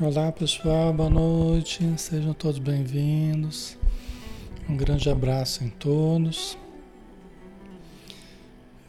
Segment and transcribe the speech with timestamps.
[0.00, 3.76] Olá pessoal, boa noite, sejam todos bem-vindos.
[4.68, 6.56] Um grande abraço em todos.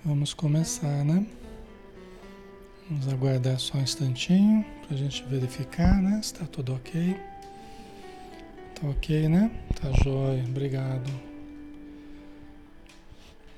[0.06, 1.26] Vamos começar, né?
[2.88, 6.22] Vamos aguardar só um instantinho para a gente verificar, né?
[6.22, 7.20] Se está tudo ok.
[8.80, 9.50] Tá ok, né?
[9.82, 11.10] Tá jóia, obrigado.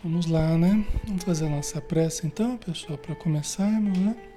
[0.02, 0.86] Vamos lá, né?
[1.06, 4.31] Vamos fazer a nossa prece então, pessoal, para começarmos, né?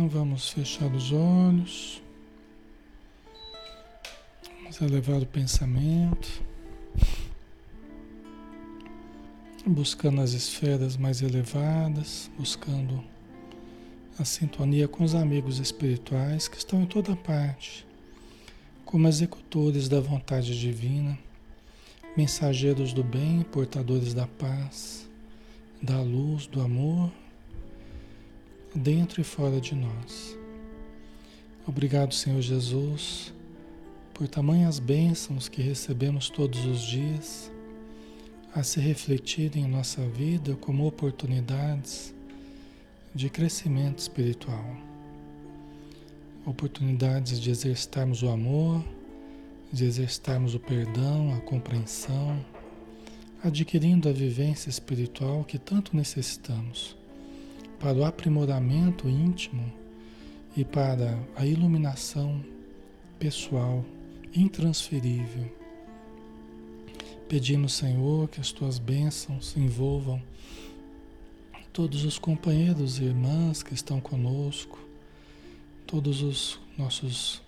[0.00, 2.02] Então vamos fechar os olhos.
[4.62, 6.42] Vamos elevar o pensamento.
[9.66, 13.04] Buscando as esferas mais elevadas, buscando
[14.18, 17.86] a sintonia com os amigos espirituais que estão em toda parte,
[18.86, 21.18] como executores da vontade divina,
[22.16, 25.06] mensageiros do bem, portadores da paz,
[25.82, 27.12] da luz, do amor
[28.74, 30.36] dentro e fora de nós.
[31.66, 33.32] Obrigado, Senhor Jesus,
[34.14, 37.50] por tamanhas bênçãos que recebemos todos os dias
[38.54, 42.14] a se refletirem em nossa vida como oportunidades
[43.14, 44.76] de crescimento espiritual.
[46.46, 48.84] Oportunidades de exercitarmos o amor,
[49.72, 52.44] de exercitarmos o perdão, a compreensão,
[53.42, 56.99] adquirindo a vivência espiritual que tanto necessitamos
[57.80, 59.72] para o aprimoramento íntimo
[60.54, 62.44] e para a iluminação
[63.18, 63.82] pessoal
[64.34, 65.50] intransferível.
[67.26, 70.22] Pedimos, Senhor, que as tuas bênçãos envolvam
[71.72, 74.78] todos os companheiros e irmãs que estão conosco,
[75.86, 77.40] todos os nossos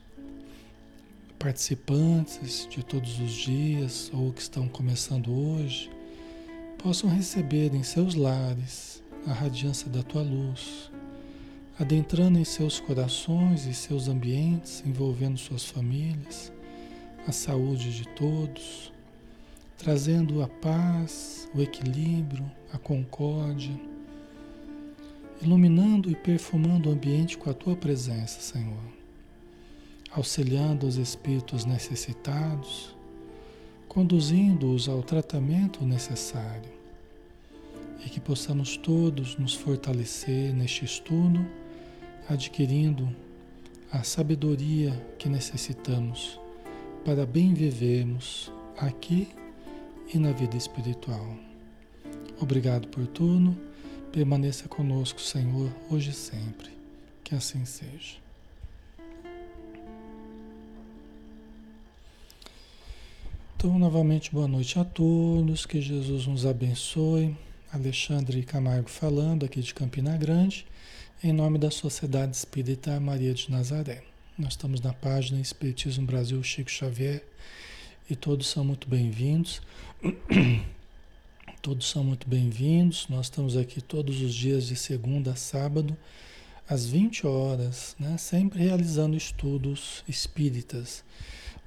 [1.39, 5.91] participantes de todos os dias ou que estão começando hoje,
[6.79, 10.91] possam receber em seus lares a radiância da tua luz,
[11.79, 16.53] adentrando em seus corações e seus ambientes, envolvendo suas famílias,
[17.27, 18.93] a saúde de todos,
[19.79, 23.79] trazendo a paz, o equilíbrio, a concórdia,
[25.41, 28.93] iluminando e perfumando o ambiente com a tua presença, Senhor,
[30.11, 32.95] auxiliando os espíritos necessitados,
[33.89, 36.72] conduzindo-os ao tratamento necessário
[38.05, 41.45] e que possamos todos nos fortalecer neste estudo,
[42.29, 43.09] adquirindo
[43.91, 46.41] a sabedoria que necessitamos
[47.05, 49.29] para bem vivermos aqui
[50.13, 51.37] e na vida espiritual.
[52.41, 53.57] Obrigado por tudo.
[54.11, 56.71] Permaneça conosco, Senhor, hoje e sempre.
[57.23, 58.17] Que assim seja.
[63.57, 65.65] Então, novamente, boa noite a todos.
[65.65, 67.37] Que Jesus nos abençoe
[67.73, 70.67] Alexandre Camargo falando aqui de Campina Grande,
[71.25, 74.03] em nome da Sociedade Espírita Maria de Nazaré.
[74.37, 77.25] Nós estamos na página Espiritismo Brasil Chico Xavier
[78.11, 79.63] e todos são muito bem-vindos.
[81.63, 83.07] Todos são muito bem-vindos.
[83.09, 85.97] Nós estamos aqui todos os dias de segunda a sábado,
[86.69, 88.19] às 20 horas, né?
[88.19, 91.05] sempre realizando estudos espíritas.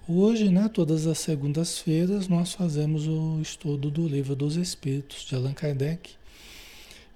[0.08, 5.54] Hoje, né, todas as segundas-feiras, nós fazemos o estudo do Livro dos Espíritos de Allan
[5.54, 6.12] Kardec,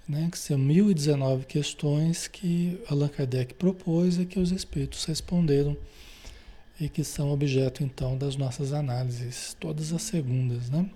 [0.08, 5.78] né, que são 1019 questões que Allan Kardec propôs e que os espíritos responderam
[6.82, 10.90] e que são objeto então das nossas análises, todas as segundas, né?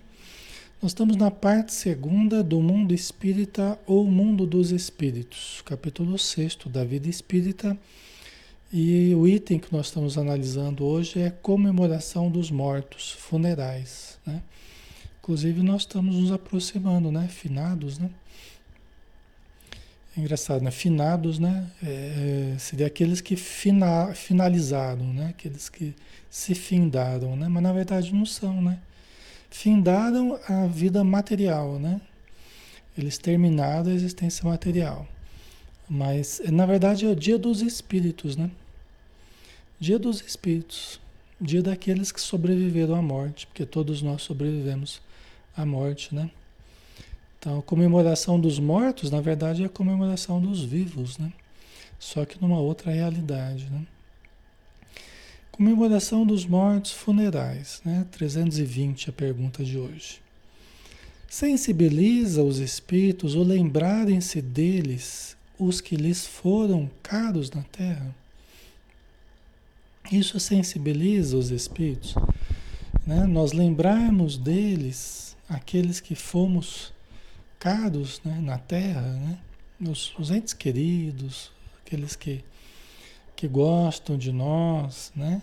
[0.82, 6.82] Nós estamos na parte segunda do mundo espírita ou mundo dos espíritos, capítulo 6 da
[6.82, 7.78] vida espírita
[8.72, 14.42] e o item que nós estamos analisando hoje é comemoração dos mortos, funerais, né?
[15.20, 17.28] Inclusive nós estamos nos aproximando, né?
[17.28, 18.10] Finados, né?
[20.16, 20.70] É engraçado, né?
[20.70, 21.70] Finados, né?
[21.82, 25.28] É, seria aqueles que fina, finalizaram, né?
[25.28, 25.94] Aqueles que
[26.30, 27.48] se findaram, né?
[27.48, 28.78] Mas na verdade não são, né?
[29.50, 32.00] Findaram a vida material, né?
[32.98, 35.08] Eles terminaram a existência material.
[35.88, 38.50] Mas na verdade é o dia dos espíritos, né?
[39.78, 41.00] Dia dos Espíritos,
[41.40, 45.02] dia daqueles que sobreviveram à morte, porque todos nós sobrevivemos
[45.56, 46.30] à morte, né?
[47.38, 51.30] Então, a comemoração dos mortos, na verdade, é a comemoração dos vivos, né?
[51.98, 53.84] Só que numa outra realidade, né?
[55.50, 58.06] Comemoração dos mortos funerais, né?
[58.10, 60.22] 320 a pergunta de hoje.
[61.28, 68.14] Sensibiliza os espíritos o lembrarem-se deles os que lhes foram caros na terra?
[70.10, 72.14] Isso sensibiliza os espíritos.
[73.06, 73.26] Né?
[73.26, 76.92] Nós lembrarmos deles, aqueles que fomos
[77.58, 78.38] caros né?
[78.40, 79.38] na Terra, né?
[79.80, 81.50] os, os entes queridos,
[81.84, 82.44] aqueles que
[83.36, 85.42] que gostam de nós, né?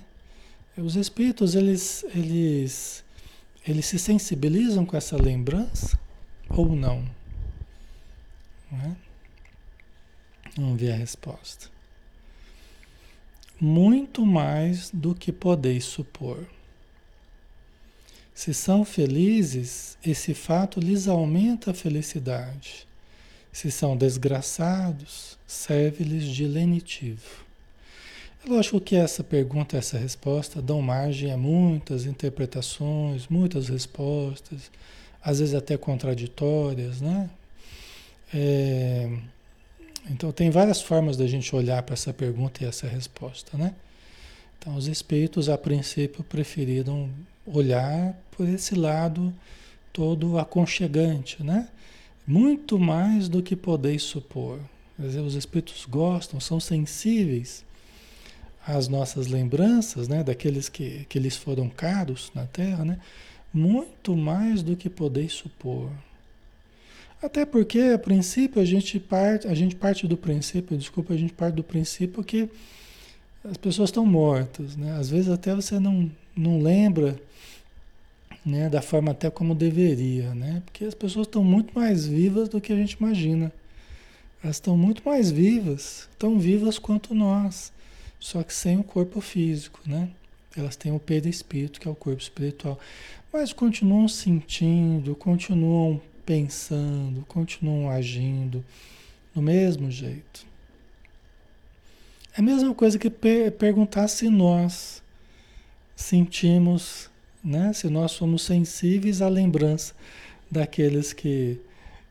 [0.78, 3.04] Os espíritos, eles, eles,
[3.68, 6.00] eles se sensibilizam com essa lembrança
[6.50, 7.06] ou não?
[8.72, 8.96] Né?
[10.56, 11.70] Vamos ver a resposta.
[13.60, 16.46] Muito mais do que podeis supor.
[18.34, 22.88] Se são felizes, esse fato lhes aumenta a felicidade.
[23.52, 27.46] Se são desgraçados, serve-lhes de lenitivo.
[28.44, 34.72] É lógico que essa pergunta, essa resposta dão margem a muitas interpretações, muitas respostas,
[35.24, 37.30] às vezes até contraditórias, né?
[38.34, 39.20] É,
[40.10, 43.76] então tem várias formas da gente olhar para essa pergunta e essa resposta, né?
[44.58, 47.10] Então os espíritos a princípio preferiram
[47.46, 49.34] olhar por esse lado
[49.92, 51.68] todo aconchegante, né?
[52.26, 54.60] Muito mais do que podeis supor.
[54.96, 57.66] Quer dizer, os espíritos gostam, são sensíveis
[58.66, 60.24] às nossas lembranças, né?
[60.24, 63.00] Daqueles que, que lhes foram caros na Terra, né?
[63.54, 65.90] Muito mais do que podeis supor.
[67.22, 71.34] Até porque, a princípio, a gente parte, a gente parte do princípio, desculpa, a gente
[71.34, 72.50] parte do princípio que
[73.44, 74.98] as pessoas estão mortas, né?
[74.98, 77.20] Às vezes até você não, não lembra
[78.44, 80.64] né, da forma até como deveria, né?
[80.66, 83.52] Porque as pessoas estão muito mais vivas do que a gente imagina.
[84.44, 87.72] Elas estão muito mais vivas, tão vivas quanto nós,
[88.20, 90.10] só que sem o corpo físico, né?
[90.58, 92.80] Elas têm o perispírito, que é o corpo espiritual,
[93.32, 98.64] mas continuam sentindo, continuam pensando, continuam agindo
[99.34, 100.46] do mesmo jeito.
[102.36, 105.04] É a mesma coisa que per perguntar se nós
[105.96, 107.12] sentimos
[107.44, 107.74] né?
[107.74, 109.94] Se nós somos sensíveis à lembrança
[110.50, 111.60] daqueles que,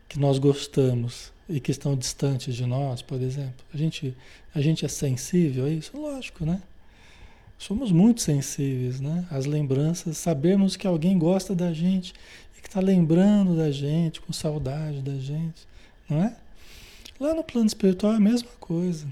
[0.09, 3.65] que nós gostamos e que estão distantes de nós, por exemplo.
[3.73, 4.15] A gente,
[4.53, 5.95] a gente é sensível a isso?
[5.95, 6.61] Lógico, né?
[7.57, 9.25] Somos muito sensíveis, né?
[9.29, 12.13] As lembranças, sabemos que alguém gosta da gente
[12.61, 15.67] que está lembrando da gente, com saudade da gente,
[16.09, 16.35] não é?
[17.19, 19.07] Lá no plano espiritual é a mesma coisa.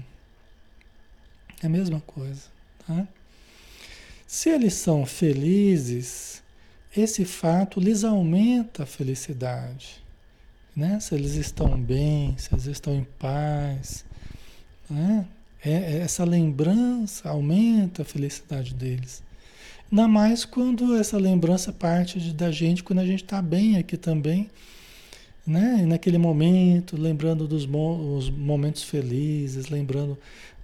[1.62, 2.42] É a mesma coisa,
[2.86, 3.06] tá?
[4.26, 6.42] Se eles são felizes,
[6.96, 10.02] esse fato lhes aumenta a felicidade.
[10.74, 10.98] Né?
[11.00, 14.04] Se eles estão bem, se eles estão em paz.
[14.88, 15.26] Né?
[15.64, 19.22] É, é, essa lembrança aumenta a felicidade deles.
[19.90, 23.96] Ainda mais quando essa lembrança parte de, da gente, quando a gente está bem aqui
[23.96, 24.48] também.
[25.46, 25.80] Né?
[25.82, 30.16] E naquele momento, lembrando dos mo os momentos felizes, lembrando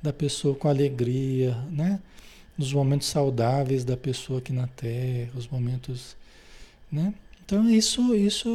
[0.03, 1.99] da pessoa com alegria, né?
[2.57, 6.17] nos momentos saudáveis da pessoa aqui na Terra, os momentos,
[6.91, 7.13] né?
[7.45, 8.49] Então isso, isso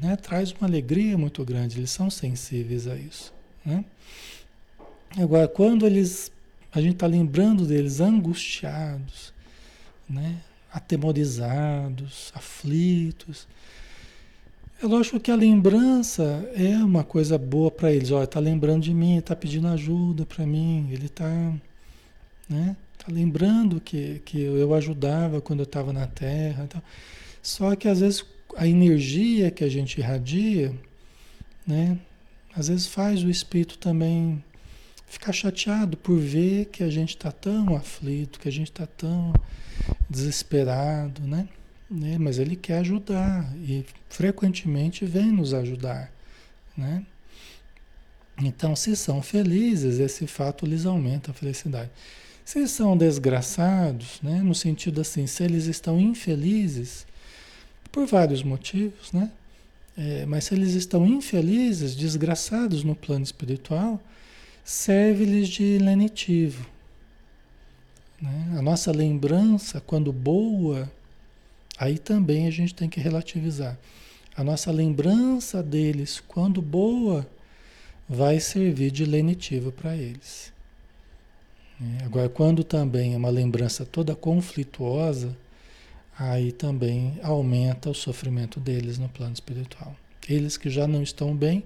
[0.00, 3.34] né, traz uma alegria muito grande, eles são sensíveis a isso.
[3.64, 3.84] Né?
[5.18, 6.32] Agora, quando eles,
[6.72, 9.34] a gente está lembrando deles angustiados,
[10.08, 10.40] né,
[10.72, 13.46] atemorizados, aflitos,
[14.80, 18.12] é lógico que a lembrança é uma coisa boa para eles.
[18.12, 21.52] Olha, está lembrando de mim, está pedindo ajuda para mim, ele está,
[22.48, 22.76] né?
[22.96, 26.62] Tá lembrando que, que eu ajudava quando eu estava na Terra.
[26.62, 26.80] Então.
[27.42, 28.24] Só que às vezes
[28.56, 30.72] a energia que a gente irradia,
[31.66, 31.98] né?
[32.54, 34.42] Às vezes faz o espírito também
[35.08, 39.32] ficar chateado por ver que a gente está tão aflito, que a gente está tão
[40.08, 41.48] desesperado, né?
[41.90, 42.16] né?
[42.18, 46.12] Mas ele quer ajudar e frequentemente vem nos ajudar,
[46.76, 47.04] né?
[48.40, 51.90] Então, se são felizes, esse fato lhes aumenta a felicidade.
[52.44, 57.04] Se são desgraçados, né, no sentido assim, se eles estão infelizes,
[57.90, 59.30] por vários motivos, né?
[59.96, 64.00] É, mas se eles estão infelizes, desgraçados no plano espiritual,
[64.64, 66.64] serve-lhes de lenitivo.
[68.20, 68.54] Né?
[68.58, 70.90] A nossa lembrança, quando boa,
[71.78, 73.78] aí também a gente tem que relativizar.
[74.36, 77.26] A nossa lembrança deles, quando boa,
[78.08, 80.52] vai servir de lenitivo para eles.
[81.80, 85.36] É, agora, quando também é uma lembrança toda conflituosa,
[86.18, 89.94] aí também aumenta o sofrimento deles no plano espiritual.
[90.28, 91.62] Eles que já não estão bem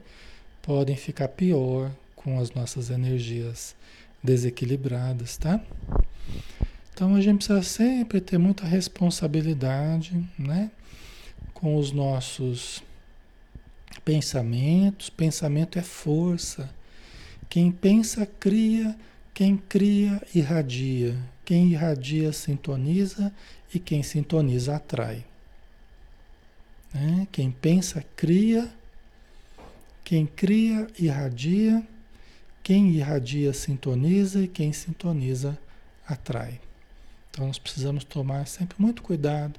[0.61, 3.75] podem ficar pior com as nossas energias
[4.23, 5.61] desequilibradas, tá?
[6.93, 10.71] Então a gente precisa sempre ter muita responsabilidade, né?
[11.53, 12.83] Com os nossos
[14.05, 15.11] pensamentos.
[15.11, 16.71] Pensamento é força.
[17.49, 18.97] Quem pensa, cria
[19.35, 21.17] quem cria, irradia.
[21.45, 23.33] Quem irradia, sintoniza.
[23.75, 25.25] E quem sintoniza, atrai.
[26.93, 27.27] Né?
[27.33, 28.71] Quem pensa, cria.
[30.05, 31.83] Quem cria, irradia.
[32.63, 35.59] Quem irradia sintoniza e quem sintoniza
[36.07, 36.61] atrai.
[37.31, 39.59] Então nós precisamos tomar sempre muito cuidado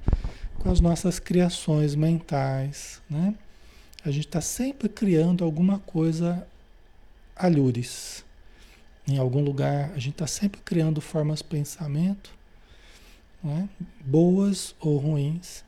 [0.58, 3.34] com as nossas criações mentais, né?
[4.04, 6.46] A gente está sempre criando alguma coisa
[7.34, 8.24] alhures.
[9.06, 12.30] Em algum lugar, a gente está sempre criando formas de pensamento,
[13.42, 13.68] né?
[14.00, 15.64] boas ou ruins,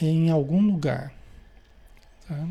[0.00, 1.12] em algum lugar.
[2.26, 2.48] Tá?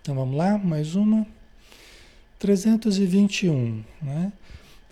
[0.00, 1.26] Então vamos lá, mais uma.
[2.38, 4.32] 321, né?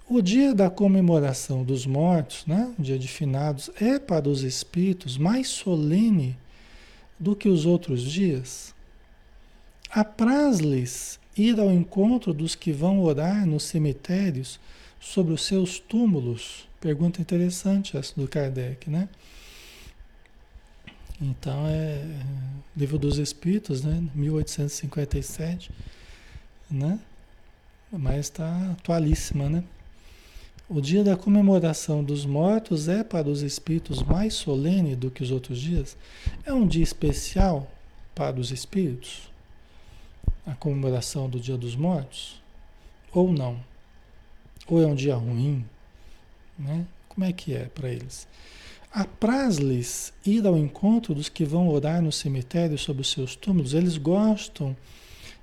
[0.06, 2.74] O dia da comemoração dos mortos, né?
[2.78, 6.36] o dia de finados, é para os espíritos mais solene
[7.18, 8.74] do que os outros dias.
[9.90, 14.60] Apraz-lhes ir ao encontro dos que vão orar nos cemitérios
[15.00, 16.68] sobre os seus túmulos.
[16.80, 19.08] Pergunta interessante essa do Kardec, né?
[21.20, 22.04] Então é
[22.76, 24.04] Livro dos Espíritos, né?
[24.14, 25.70] 1857,
[26.70, 26.98] né?
[27.98, 29.62] Mas está atualíssima, né?
[30.68, 35.30] O dia da comemoração dos mortos é para os espíritos mais solene do que os
[35.30, 35.96] outros dias?
[36.44, 37.70] É um dia especial
[38.14, 39.30] para os espíritos?
[40.46, 42.42] A comemoração do dia dos mortos?
[43.12, 43.60] Ou não?
[44.66, 45.64] Ou é um dia ruim?
[46.58, 46.86] Né?
[47.08, 48.26] Como é que é para eles?
[48.90, 53.74] Apraz-lhes ir ao encontro dos que vão orar no cemitério sobre os seus túmulos.
[53.74, 54.74] Eles gostam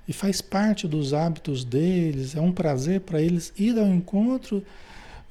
[0.06, 4.64] e faz parte dos hábitos deles, é um prazer para eles ir ao encontro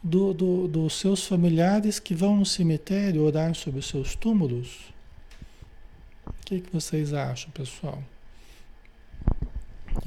[0.02, 4.92] do, do, dos seus familiares que vão no cemitério orar sobre os seus túmulos?
[6.26, 8.02] O que, que vocês acham, pessoal?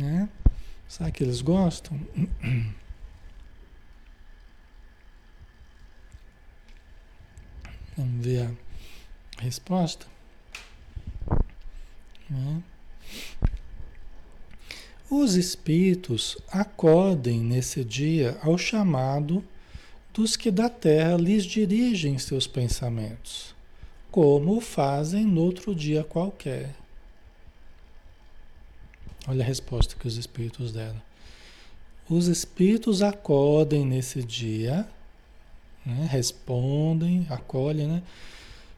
[0.00, 0.26] É?
[0.88, 2.00] Será que eles gostam?
[7.96, 8.50] Vamos ver
[9.38, 10.06] a resposta.
[12.30, 12.74] É.
[15.10, 19.44] Os espíritos acodem nesse dia ao chamado
[20.12, 23.54] dos que da terra lhes dirigem seus pensamentos,
[24.10, 26.74] como o fazem noutro dia qualquer.
[29.26, 31.00] Olha a resposta que os espíritos deram.
[32.08, 34.86] Os espíritos acodem nesse dia,
[35.84, 36.06] né?
[36.10, 38.02] respondem, acolhem, né?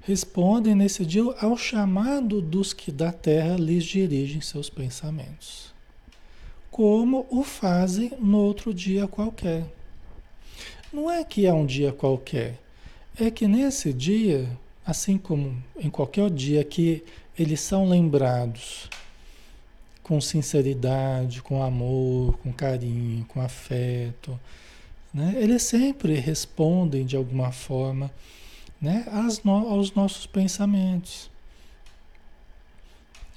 [0.02, 5.74] respondem nesse dia ao chamado dos que da terra lhes dirigem seus pensamentos,
[6.76, 9.64] como o fazem no outro dia qualquer.
[10.92, 12.60] Não é que é um dia qualquer,
[13.18, 14.46] é que nesse dia,
[14.84, 17.02] assim como em qualquer dia que
[17.38, 18.90] eles são lembrados
[20.02, 24.38] com sinceridade, com amor, com carinho, com afeto,
[25.14, 25.34] né?
[25.38, 28.10] eles sempre respondem de alguma forma
[28.78, 29.06] né?
[29.42, 31.30] no, aos nossos pensamentos.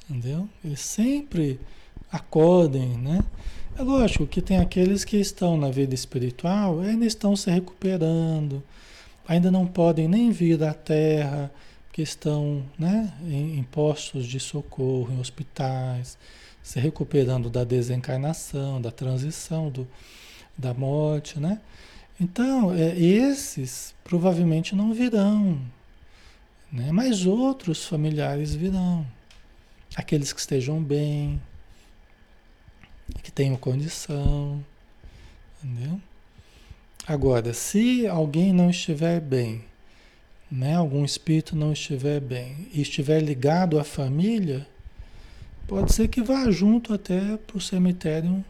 [0.09, 0.49] Entendeu?
[0.61, 1.57] Eles sempre
[2.11, 3.23] acordem, né?
[3.77, 8.61] É lógico que tem aqueles que estão na vida espiritual, ainda estão se recuperando,
[9.27, 11.51] ainda não podem nem vir à Terra,
[11.87, 16.17] porque estão né, em, em postos de socorro, em hospitais,
[16.61, 19.87] se recuperando da desencarnação, da transição, do,
[20.57, 21.59] da morte, né?
[22.19, 25.57] Então, é, esses provavelmente não virão,
[26.71, 26.91] né?
[26.91, 29.07] mas outros familiares virão.
[29.95, 31.41] Aqueles que estejam bem,
[33.23, 34.63] que tenham condição,
[35.63, 35.99] entendeu?
[37.07, 39.63] Agora, se alguém não estiver bem,
[40.51, 44.67] né, algum espírito não estiver bem e estiver ligado à família,
[45.67, 48.43] pode ser que vá junto até para o cemitério,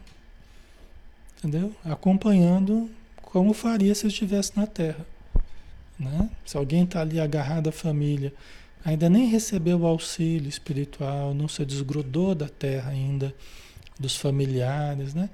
[1.38, 1.74] entendeu?
[1.84, 2.90] Acompanhando
[3.22, 5.06] como faria se estivesse na Terra.
[5.98, 6.30] Né?
[6.46, 8.32] Se alguém está ali agarrado à família,
[8.84, 13.34] ainda nem recebeu o auxílio espiritual, não se desgrudou da Terra ainda,
[14.00, 15.28] dos familiares, né?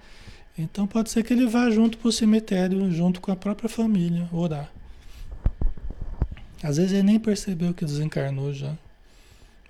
[0.59, 4.29] Então pode ser que ele vá junto para o cemitério, junto com a própria família,
[4.33, 4.71] orar.
[6.63, 8.75] Às vezes ele nem percebeu que desencarnou já.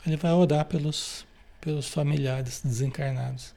[0.06, 1.26] Ele vai orar pelos,
[1.60, 3.52] pelos familiares desencarnados.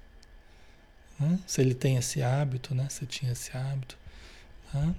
[1.19, 1.39] Né?
[1.45, 2.87] Se ele tem esse hábito, né?
[2.89, 3.97] Se tinha esse hábito.
[4.71, 4.95] Tá?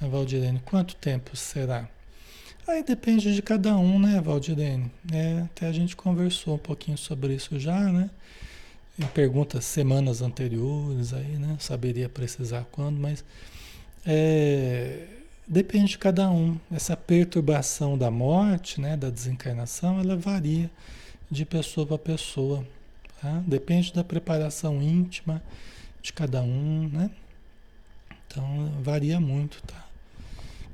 [0.00, 1.88] A Valdirene, quanto tempo será?
[2.66, 4.92] Aí depende de cada um, né, Valdirene?
[5.12, 8.10] É, até a gente conversou um pouquinho sobre isso já, né?
[8.98, 11.56] Em perguntas semanas anteriores, aí, né?
[11.60, 13.24] Saberia precisar quando, mas
[14.04, 15.06] é,
[15.46, 16.58] depende de cada um.
[16.70, 20.70] Essa perturbação da morte, né, da desencarnação, ela varia
[21.30, 22.66] de pessoa para pessoa.
[23.20, 23.42] Tá?
[23.46, 25.42] Depende da preparação íntima
[26.02, 27.10] de cada um, né?
[28.26, 29.86] Então varia muito, tá?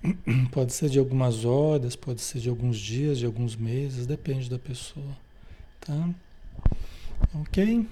[0.52, 4.58] Pode ser de algumas horas, pode ser de alguns dias, de alguns meses, depende da
[4.58, 5.16] pessoa,
[5.80, 6.10] tá?
[7.34, 7.86] Ok?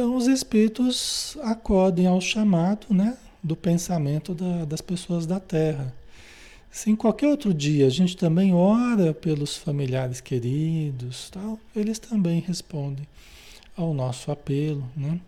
[0.00, 5.94] Então os espíritos acodem ao chamado né, do pensamento da, das pessoas da Terra.
[6.70, 12.40] Se em qualquer outro dia a gente também ora pelos familiares queridos, tal, eles também
[12.40, 13.06] respondem
[13.76, 15.20] ao nosso apelo, né?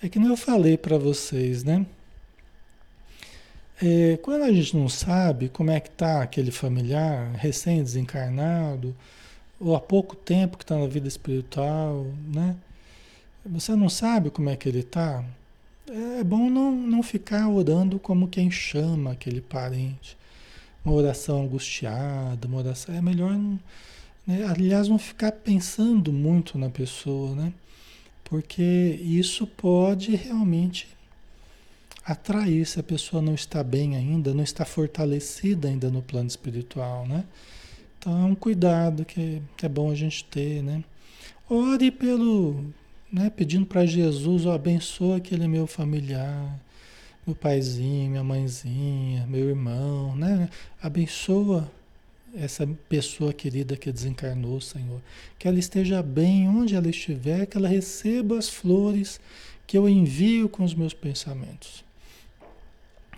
[0.00, 1.84] É que nem eu falei para vocês, né?
[3.82, 8.94] É, quando a gente não sabe como é que está aquele familiar recém-desencarnado,
[9.58, 12.54] ou há pouco tempo que está na vida espiritual, né?
[13.50, 15.24] Você não sabe como é que ele está?
[15.88, 20.16] É bom não, não ficar orando como quem chama aquele parente.
[20.84, 22.94] Uma oração angustiada, uma oração.
[22.94, 23.32] É melhor,
[24.26, 24.44] né?
[24.48, 27.52] aliás, não ficar pensando muito na pessoa, né?
[28.22, 30.86] Porque isso pode realmente
[32.04, 37.06] atrair se a pessoa não está bem ainda, não está fortalecida ainda no plano espiritual,
[37.06, 37.24] né?
[37.98, 40.84] Então é um cuidado que é bom a gente ter, né?
[41.48, 42.62] Ore pelo,
[43.10, 46.60] né, pedindo para Jesus, abençoa aquele meu familiar,
[47.26, 50.48] meu paizinho, minha mãezinha, meu irmão, né?
[50.80, 51.70] Abençoa
[52.34, 55.00] essa pessoa querida que desencarnou, Senhor.
[55.38, 59.20] Que ela esteja bem onde ela estiver, que ela receba as flores
[59.66, 61.84] que eu envio com os meus pensamentos.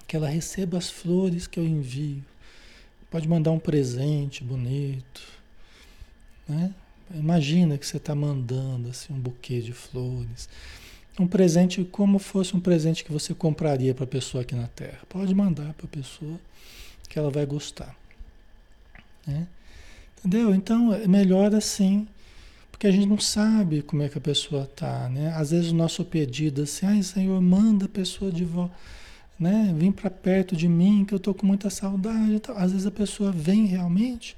[0.06, 2.24] Que ela receba as flores que eu envio.
[3.10, 5.22] Pode mandar um presente bonito,
[6.48, 6.72] né?
[7.14, 10.48] Imagina que você está mandando assim, um buquê de flores.
[11.18, 15.00] Um presente como fosse um presente que você compraria para a pessoa aqui na Terra.
[15.08, 16.38] Pode mandar para a pessoa
[17.08, 17.96] que ela vai gostar.
[19.26, 19.46] Né?
[20.18, 20.54] Entendeu?
[20.54, 22.06] Então é melhor assim,
[22.70, 25.08] porque a gente não sabe como é que a pessoa está.
[25.08, 25.32] Né?
[25.34, 28.74] Às vezes o nosso pedido assim, ai Senhor, manda a pessoa de volta.
[29.38, 29.74] Né?
[29.76, 32.40] Vem para perto de mim que eu estou com muita saudade.
[32.54, 34.36] Às vezes a pessoa vem realmente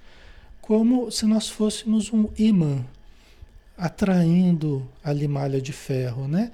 [0.62, 2.84] como se nós fôssemos um imã
[3.76, 6.52] atraindo a limalha de ferro, né?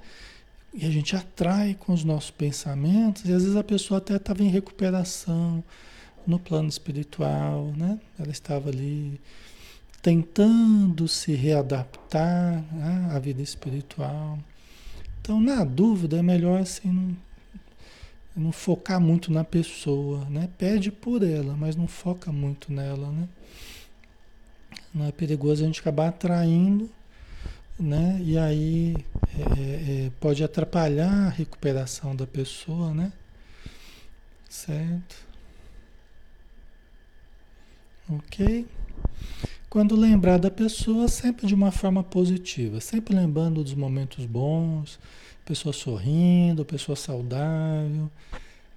[0.73, 4.43] E a gente atrai com os nossos pensamentos, e às vezes a pessoa até estava
[4.43, 5.63] em recuperação
[6.25, 7.99] no plano espiritual, né?
[8.17, 9.21] Ela estava ali
[10.01, 14.39] tentando se readaptar né, à vida espiritual.
[15.21, 17.17] Então, na dúvida, é melhor assim não,
[18.35, 20.49] não focar muito na pessoa, né?
[20.57, 23.27] Pede por ela, mas não foca muito nela, né?
[24.93, 26.89] Não é perigoso a gente acabar atraindo,
[27.79, 28.19] né?
[28.23, 28.95] E aí
[29.37, 33.11] é, é, é, pode atrapalhar a recuperação da pessoa, né?
[34.49, 35.15] Certo?
[38.09, 38.67] Ok?
[39.69, 44.99] Quando lembrar da pessoa, sempre de uma forma positiva, sempre lembrando dos momentos bons,
[45.45, 48.09] pessoa sorrindo, pessoa saudável,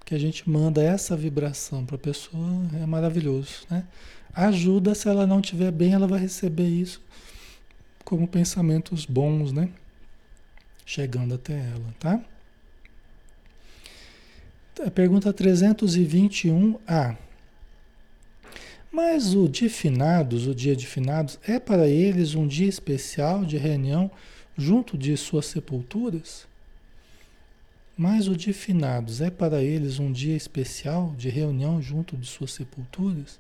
[0.05, 3.87] que a gente manda essa vibração para a pessoa, é maravilhoso, né?
[4.34, 7.02] Ajuda, se ela não estiver bem, ela vai receber isso
[8.04, 9.68] como pensamentos bons, né?
[10.84, 12.20] Chegando até ela, tá?
[14.94, 17.16] Pergunta 321A.
[18.90, 23.56] Mas o de finados, o dia de finados, é para eles um dia especial de
[23.56, 24.10] reunião
[24.56, 26.46] junto de suas sepulturas?
[27.96, 32.52] Mas o de finados é para eles um dia especial de reunião junto de suas
[32.52, 33.38] sepulturas?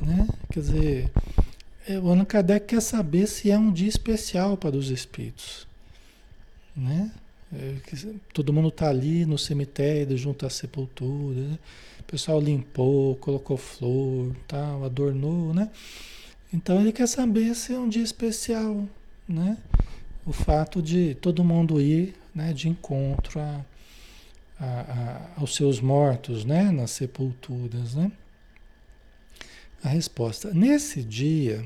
[0.00, 0.26] Né?
[0.50, 1.10] Quer dizer,
[1.86, 5.66] é, o Allan Kardec quer saber se é um dia especial para os espíritos.
[6.76, 7.10] Né?
[7.52, 7.74] É,
[8.32, 11.40] todo mundo está ali no cemitério, junto à sepultura.
[11.40, 11.58] Né?
[11.98, 15.70] O pessoal limpou, colocou flor, tal, adornou, né?
[16.52, 18.88] Então ele quer saber se é um dia especial,
[19.28, 19.56] né?
[20.26, 23.64] O fato de todo mundo ir né, de encontro a,
[24.58, 26.70] a, a, aos seus mortos, né?
[26.72, 28.10] Nas sepulturas, né?
[29.82, 31.64] A resposta: nesse dia,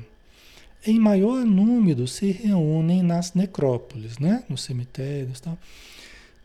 [0.85, 4.43] em maior número se reúnem nas necrópolis, né?
[4.47, 5.57] nos cemitérios, tal.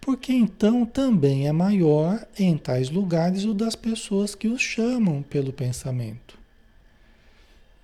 [0.01, 5.53] porque então também é maior em tais lugares o das pessoas que os chamam pelo
[5.53, 6.39] pensamento.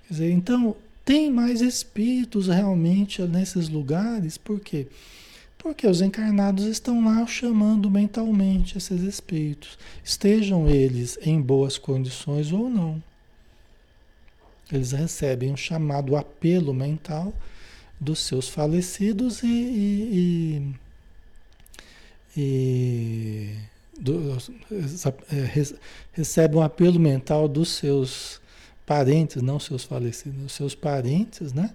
[0.07, 4.87] Quer dizer, então tem mais espíritos realmente nesses lugares, por quê?
[5.59, 12.71] Porque os encarnados estão lá chamando mentalmente esses espíritos, estejam eles em boas condições ou
[12.71, 13.03] não.
[14.71, 17.33] Eles recebem um chamado apelo mental
[18.01, 20.63] dos seus falecidos e, e,
[22.37, 23.57] e, e
[23.99, 24.37] do,
[25.33, 25.67] é,
[26.13, 28.41] recebem um apelo mental dos seus
[28.85, 31.75] parentes, não seus falecidos, dos seus parentes, né?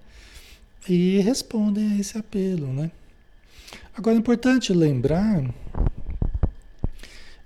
[0.87, 2.91] E respondem a esse apelo, né?
[3.95, 5.43] Agora é importante lembrar,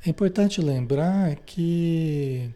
[0.06, 2.50] é importante lembrar que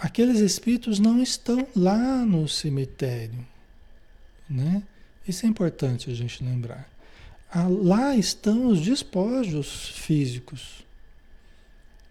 [0.00, 3.46] aqueles espíritos não estão lá no cemitério,
[4.48, 4.82] né?
[5.28, 6.88] Isso é importante a gente lembrar.
[7.84, 10.84] lá estão os despojos físicos.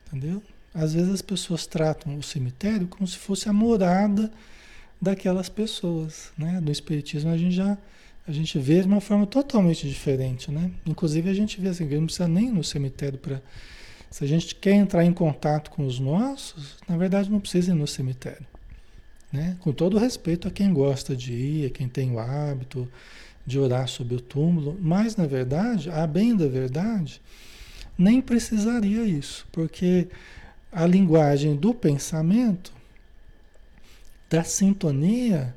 [0.07, 0.41] Entendeu?
[0.73, 4.31] Às vezes as pessoas tratam o cemitério como se fosse a morada
[5.01, 6.59] daquelas pessoas, né?
[6.59, 7.77] No espiritismo a gente já
[8.27, 10.69] a gente vê de uma forma totalmente diferente, né?
[10.85, 13.41] Inclusive a gente vê assim, não precisa nem ir no cemitério para
[14.09, 17.75] se a gente quer entrar em contato com os nossos, na verdade não precisa ir
[17.75, 18.45] no cemitério,
[19.31, 19.55] né?
[19.59, 22.89] Com todo respeito a quem gosta de ir, a quem tem o hábito
[23.45, 27.21] de orar sobre o túmulo, mas na verdade, a bem da verdade,
[27.97, 30.07] nem precisaria isso, porque
[30.71, 32.71] a linguagem do pensamento,
[34.29, 35.55] da sintonia,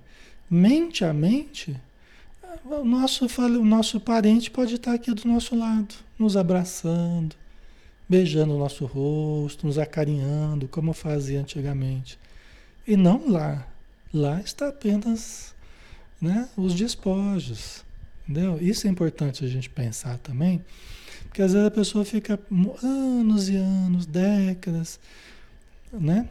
[0.50, 1.76] mente a mente,
[2.64, 7.36] o nosso, o nosso parente pode estar aqui do nosso lado, nos abraçando,
[8.08, 12.18] beijando o nosso rosto, nos acarinhando, como fazia antigamente.
[12.86, 13.66] E não lá.
[14.12, 15.54] Lá está apenas
[16.20, 17.84] né, os despojos.
[18.22, 18.58] Entendeu?
[18.60, 20.64] Isso é importante a gente pensar também,
[21.24, 22.38] porque às vezes a pessoa fica
[22.82, 25.00] anos e anos, décadas,
[25.92, 26.28] né?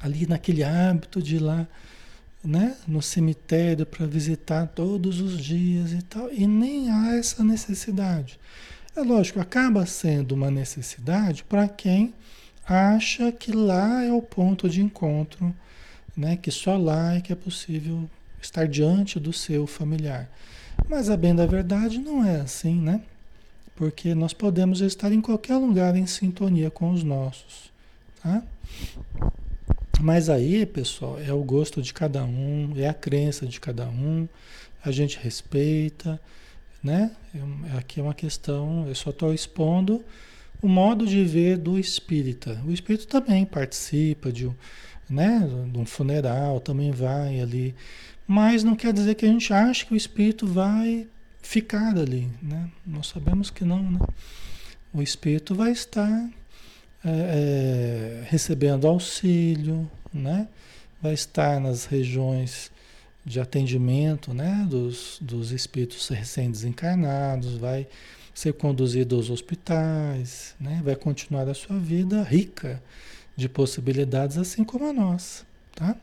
[0.00, 1.68] Ali naquele hábito de ir lá,
[2.42, 2.76] né?
[2.86, 8.40] No cemitério para visitar todos os dias e tal, e nem há essa necessidade.
[8.96, 12.14] É lógico, acaba sendo uma necessidade para quem
[12.66, 15.54] acha que lá é o ponto de encontro,
[16.16, 16.34] né?
[16.38, 18.08] Que só lá é que é possível
[18.40, 20.30] estar diante do seu familiar.
[20.88, 23.02] Mas a bem da verdade não é assim, né?
[23.74, 27.70] Porque nós podemos estar em qualquer lugar em sintonia com os nossos,
[28.22, 28.42] tá?
[30.00, 34.26] Mas aí, pessoal, é o gosto de cada um, é a crença de cada um,
[34.82, 36.18] a gente respeita,
[36.86, 37.10] né?
[37.74, 40.02] É aqui é uma questão, eu só estou expondo
[40.62, 42.62] o modo de ver do espírita.
[42.66, 44.54] O espírito também participa de um,
[45.08, 47.74] né, de um funeral, também vai ali
[48.26, 51.06] mas não quer dizer que a gente acha que o espírito vai
[51.40, 52.68] ficar ali, né?
[52.84, 54.00] Nós sabemos que não, né?
[54.92, 56.28] O espírito vai estar
[57.04, 60.48] é, é, recebendo auxílio, né?
[61.00, 62.72] Vai estar nas regiões
[63.26, 64.64] de atendimento, né?
[64.70, 67.88] Dos, dos espíritos recém-desencarnados, vai
[68.32, 70.80] ser conduzido aos hospitais, né?
[70.84, 72.80] Vai continuar a sua vida rica
[73.34, 75.96] de possibilidades, assim como a nossa, tá?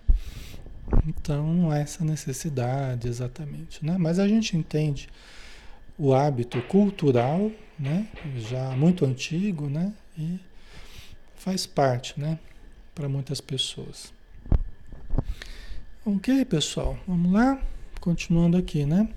[1.08, 3.96] Então não há essa necessidade exatamente, né?
[3.98, 5.08] Mas a gente entende
[5.98, 8.06] o hábito cultural, né?
[8.36, 9.94] Já muito antigo, né?
[10.18, 10.40] E
[11.36, 12.38] faz parte, né?
[12.94, 14.12] Para muitas pessoas.
[16.06, 17.62] Ok, pessoal, vamos lá?
[18.02, 19.08] Continuando aqui, né?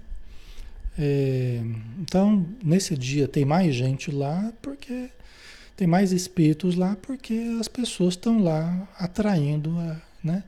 [0.96, 1.60] É,
[1.98, 5.10] então, nesse dia tem mais gente lá porque
[5.76, 9.72] tem mais espíritos lá porque as pessoas estão lá atraindo,
[10.22, 10.44] né?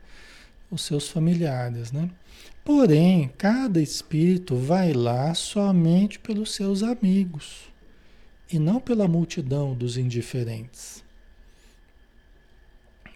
[0.71, 2.09] os seus familiares, né?
[2.65, 7.63] Porém, cada espírito vai lá somente pelos seus amigos
[8.49, 11.03] e não pela multidão dos indiferentes.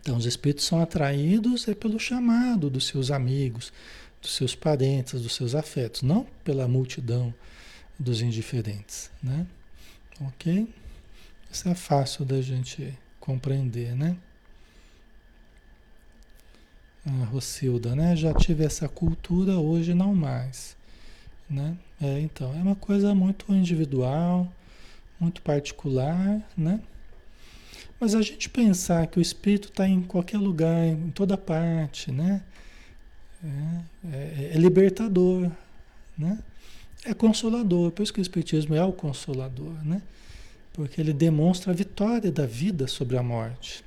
[0.02, 3.72] Então, os espíritos são atraídos é pelo chamado dos seus amigos,
[4.20, 7.32] dos seus parentes, dos seus afetos, não pela multidão
[7.98, 9.46] dos indiferentes, né?
[10.20, 10.68] Ok?
[11.50, 14.16] Isso é fácil da gente compreender, né?
[17.06, 18.14] a Rocilda, né?
[18.14, 20.76] Já tive essa cultura, hoje não mais.
[21.48, 21.76] Né?
[22.00, 24.50] É, então, é uma coisa muito individual,
[25.18, 26.80] muito particular, né?
[28.02, 32.42] Mas a gente pensar que o espírito está em qualquer lugar, em toda parte, né?
[33.44, 35.48] É, é, é, libertador,
[36.18, 36.36] né?
[37.04, 40.02] É consolador, por isso que o espiritismo é o consolador, né?
[40.72, 43.84] Porque ele demonstra a vitória da vida sobre a morte.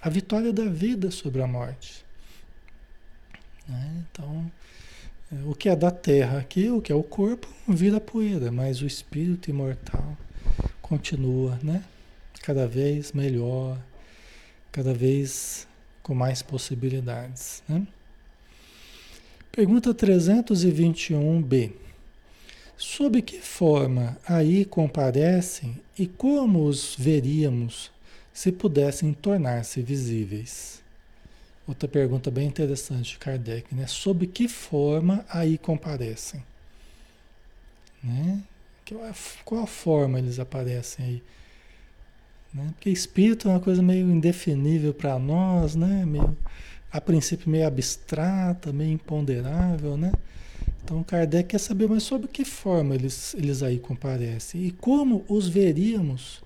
[0.00, 2.04] A vitória da vida sobre a morte.
[3.66, 4.04] Né?
[4.12, 4.52] Então,
[5.32, 8.80] é, o que é da terra aqui, o que é o corpo, vira poeira, mas
[8.80, 10.16] o espírito imortal
[10.80, 11.82] continua, né?
[12.44, 13.78] Cada vez melhor,
[14.70, 15.66] cada vez
[16.02, 17.62] com mais possibilidades.
[17.66, 17.86] Né?
[19.50, 21.72] Pergunta 321b.
[22.76, 27.90] Sob que forma aí comparecem e como os veríamos
[28.30, 30.82] se pudessem tornar-se visíveis?
[31.66, 33.86] Outra pergunta bem interessante de Kardec, né?
[33.86, 36.44] Sob que forma aí comparecem?
[38.02, 38.42] Né?
[39.46, 41.22] Qual a forma eles aparecem aí?
[42.54, 42.68] Né?
[42.74, 46.04] Porque espírito é uma coisa meio indefinível para nós, né?
[46.06, 46.36] Meio,
[46.92, 50.12] a princípio meio abstrata, meio imponderável, né?
[50.84, 54.64] Então Kardec quer saber, mas sob que forma eles, eles aí comparecem?
[54.64, 56.42] E como os veríamos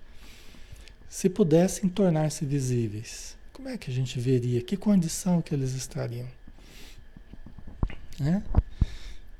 [1.08, 3.36] se pudessem tornar-se visíveis?
[3.52, 4.62] Como é que a gente veria?
[4.62, 6.28] Que condição que eles estariam?
[8.18, 8.42] Né?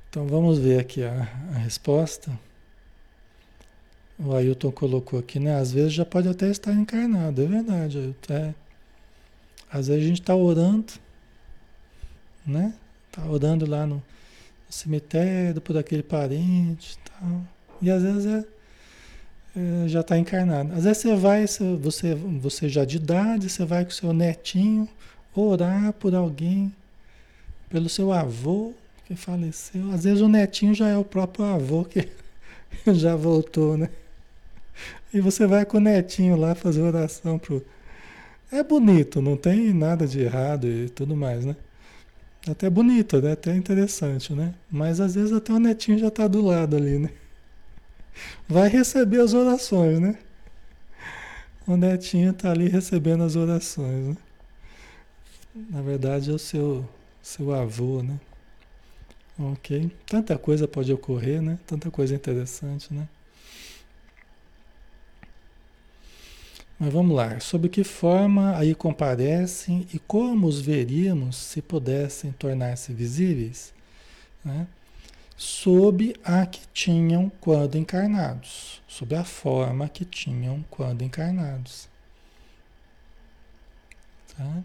[0.09, 2.37] Então vamos ver aqui a, a resposta.
[4.19, 5.55] O Ailton colocou aqui, né?
[5.55, 8.33] Às vezes já pode até estar encarnado, é verdade, Ailton.
[8.33, 8.53] É.
[9.71, 10.93] Às vezes a gente está orando,
[12.45, 12.73] né?
[13.07, 14.03] Está orando lá no
[14.69, 17.41] cemitério por aquele parente e tal.
[17.81, 18.45] E às vezes é,
[19.55, 20.73] é já está encarnado.
[20.73, 21.45] Às vezes você vai,
[21.79, 24.87] você, você já de idade, você vai com seu netinho
[25.33, 26.73] orar por alguém,
[27.69, 28.73] pelo seu avô
[29.05, 29.91] que faleceu.
[29.91, 32.09] Às vezes o netinho já é o próprio avô que
[32.93, 33.89] já voltou, né?
[35.13, 37.65] E você vai com o netinho lá fazer oração pro.
[38.51, 41.55] É bonito, não tem nada de errado e tudo mais, né?
[42.47, 43.33] Até bonito, né?
[43.33, 44.53] Até interessante, né?
[44.71, 47.09] Mas às vezes até o netinho já está do lado ali, né?
[48.47, 50.17] Vai receber as orações, né?
[51.67, 54.17] O netinho está ali recebendo as orações, né?
[55.69, 56.87] Na verdade é o seu,
[57.21, 58.19] seu avô, né?
[59.37, 59.91] Ok.
[60.05, 61.59] Tanta coisa pode ocorrer, né?
[61.67, 63.07] Tanta coisa interessante, né?
[66.79, 67.39] Mas vamos lá.
[67.41, 73.73] Sob que forma aí comparecem e como os veríamos se pudessem tornar-se visíveis?
[74.43, 74.65] Né?
[75.35, 78.81] Sob a que tinham quando encarnados.
[78.87, 81.89] Sob a forma que tinham quando encarnados.
[84.37, 84.63] Tá?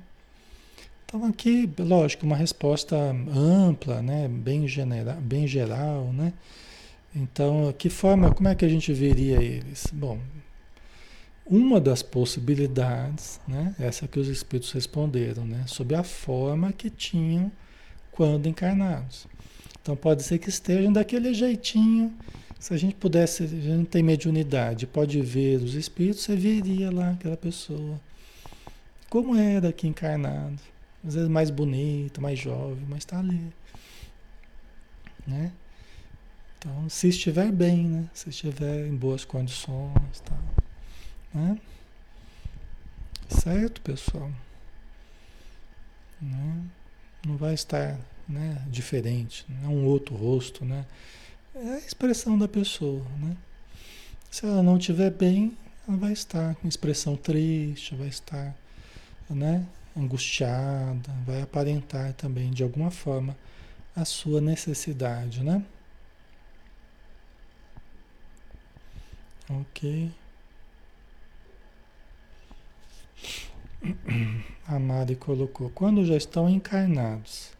[1.04, 4.28] Então aqui, lógico, uma resposta ampla, né?
[4.28, 6.32] bem, genera, bem geral, né?
[7.14, 9.86] Então, que forma, como é que a gente veria eles?
[9.92, 10.18] Bom,
[11.46, 13.74] uma das possibilidades, né?
[13.78, 15.64] Essa que os espíritos responderam, né?
[15.66, 17.50] Sob a forma que tinham
[18.10, 19.26] quando encarnados.
[19.82, 22.12] Então pode ser que estejam daquele jeitinho.
[22.58, 26.90] Se a gente pudesse, a gente não tem mediunidade, pode ver os espíritos, você veria
[26.90, 28.00] lá aquela pessoa.
[29.10, 30.58] Como era aqui encarnado
[31.06, 33.52] às vezes mais bonito, mais jovem, mas está ali.
[35.26, 35.52] Né?
[36.58, 38.10] Então, se estiver bem, né?
[38.14, 40.36] Se estiver em boas condições, tá?
[41.34, 41.58] Né?
[43.28, 44.30] Certo, pessoal?
[46.20, 46.64] Né?
[47.26, 50.86] Não vai estar né, diferente, é um outro rosto, né?
[51.54, 53.36] É a expressão da pessoa, né?
[54.30, 58.54] Se ela não estiver bem, ela vai estar com expressão triste, vai estar,
[59.28, 59.66] né?
[59.96, 63.36] angustiada, vai aparentar também de alguma forma
[63.94, 65.64] a sua necessidade, né?
[69.48, 70.10] Ok.
[74.66, 77.50] A Mari colocou: quando já estão encarnados,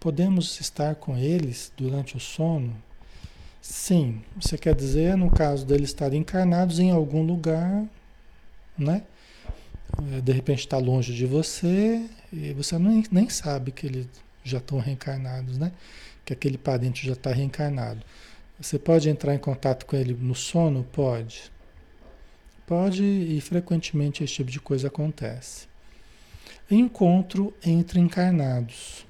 [0.00, 2.74] podemos estar com eles durante o sono?
[3.62, 7.84] Sim, você quer dizer, no caso deles estarem encarnados em algum lugar,
[8.76, 9.02] né?
[10.12, 14.06] É, de repente está longe de você e você nem, nem sabe que eles
[14.42, 15.72] já estão reencarnados, né?
[16.24, 18.02] Que aquele parente já está reencarnado.
[18.60, 20.84] Você pode entrar em contato com ele no sono?
[20.92, 21.50] Pode.
[22.66, 25.66] Pode e frequentemente esse tipo de coisa acontece.
[26.70, 29.06] Encontro entre encarnados.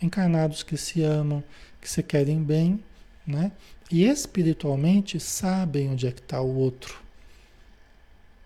[0.00, 1.42] Encarnados que se amam,
[1.80, 2.82] que se querem bem,
[3.26, 3.52] né?
[3.90, 7.04] E espiritualmente sabem onde é que está o outro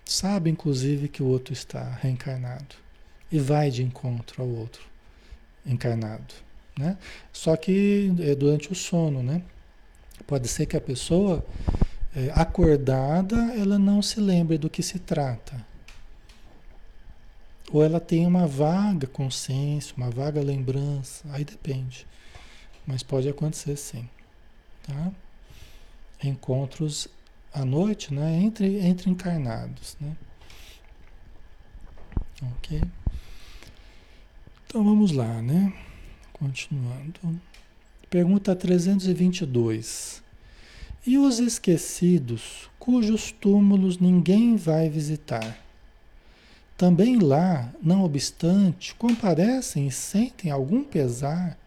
[0.08, 2.74] sabe inclusive que o outro está reencarnado
[3.30, 4.82] e vai de encontro ao outro
[5.66, 6.34] encarnado,
[6.78, 6.96] né?
[7.30, 9.42] Só que é durante o sono, né?
[10.26, 11.44] Pode ser que a pessoa
[12.34, 15.64] acordada ela não se lembre do que se trata,
[17.70, 22.06] ou ela tem uma vaga consciência, uma vaga lembrança, aí depende,
[22.86, 24.08] mas pode acontecer sim,
[24.82, 25.12] tá?
[26.24, 27.08] Encontros
[27.52, 28.36] à noite, né?
[28.36, 30.16] Entre, entre encarnados, né?
[32.42, 32.80] Ok?
[34.66, 35.72] Então vamos lá, né?
[36.32, 37.40] Continuando.
[38.08, 40.22] Pergunta 322.
[41.06, 45.58] E os esquecidos, cujos túmulos ninguém vai visitar?
[46.76, 51.58] Também lá, não obstante, comparecem e sentem algum pesar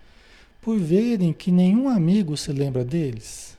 [0.61, 3.57] por verem que nenhum amigo se lembra deles?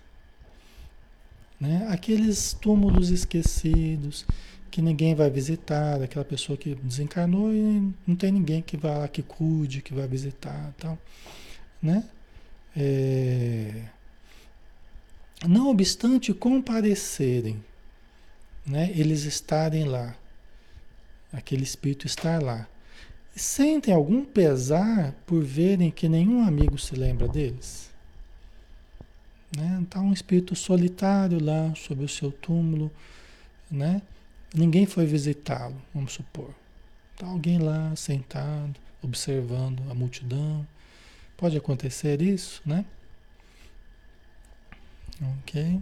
[1.61, 1.87] Né?
[1.91, 4.25] Aqueles túmulos esquecidos
[4.71, 9.09] que ninguém vai visitar, aquela pessoa que desencarnou e não tem ninguém que vá lá,
[9.09, 10.99] que cuide, que vai visitar tal.
[11.83, 12.03] Né?
[12.75, 13.83] É...
[15.47, 17.63] Não obstante comparecerem,
[18.65, 18.93] né?
[18.95, 20.17] eles estarem lá,
[21.33, 22.69] aquele espírito estar lá,
[23.35, 27.91] sentem algum pesar por verem que nenhum amigo se lembra deles?
[29.57, 29.81] Né?
[29.83, 32.91] Está um espírito solitário lá sobre o seu túmulo,
[33.71, 34.01] né?
[34.55, 36.51] Ninguém foi visitá-lo, vamos supor.
[37.15, 40.67] Está alguém lá sentado, observando a multidão.
[41.37, 42.85] Pode acontecer isso, né?
[45.23, 45.81] Ok.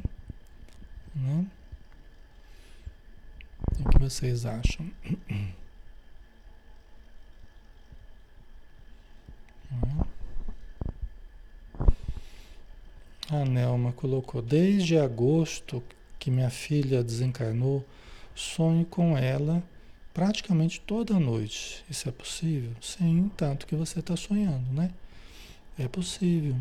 [1.14, 1.46] Né?
[3.81, 4.90] O que vocês acham?
[13.31, 15.83] A Nelma colocou, desde agosto
[16.18, 17.87] que minha filha desencarnou,
[18.35, 19.62] sonho com ela
[20.12, 21.85] praticamente toda noite.
[21.88, 22.72] Isso é possível?
[22.81, 24.90] Sim, tanto que você está sonhando, né?
[25.79, 26.57] É possível.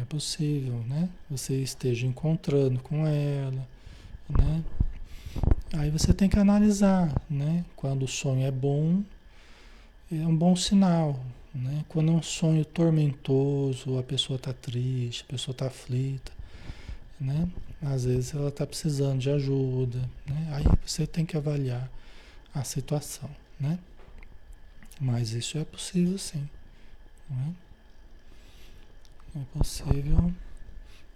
[0.00, 1.08] É possível, né?
[1.28, 3.68] Você esteja encontrando com ela,
[4.28, 4.64] né?
[5.74, 7.62] Aí você tem que analisar, né?
[7.76, 9.02] Quando o sonho é bom,
[10.10, 11.20] é um bom sinal,
[11.54, 11.84] né?
[11.88, 16.32] Quando é um sonho tormentoso, a pessoa está triste, a pessoa está aflita,
[17.20, 17.46] né?
[17.82, 20.48] Às vezes ela está precisando de ajuda, né?
[20.52, 21.90] Aí você tem que avaliar
[22.54, 23.28] a situação,
[23.60, 23.78] né?
[24.98, 26.48] Mas isso é possível sim,
[27.28, 27.54] né?
[29.34, 30.32] É possível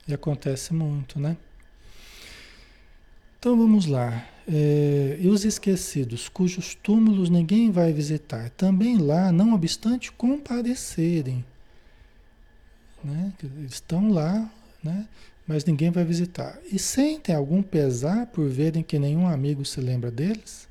[0.08, 1.36] e acontece muito, né?
[3.38, 4.26] Então vamos lá.
[4.48, 11.44] É, e os esquecidos, cujos túmulos ninguém vai visitar, também lá, não obstante comparecerem.
[13.02, 13.32] Né?
[13.66, 14.50] Estão lá,
[14.82, 15.06] né?
[15.46, 16.58] mas ninguém vai visitar.
[16.70, 20.68] E sentem algum pesar por verem que nenhum amigo se lembra deles?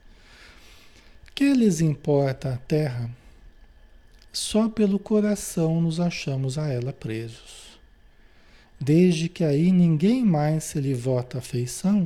[1.34, 3.09] Que lhes importa a terra?
[4.36, 7.79] Só pelo coração nos achamos a ela presos.
[8.77, 12.05] Desde que aí ninguém mais se lhe vota afeição,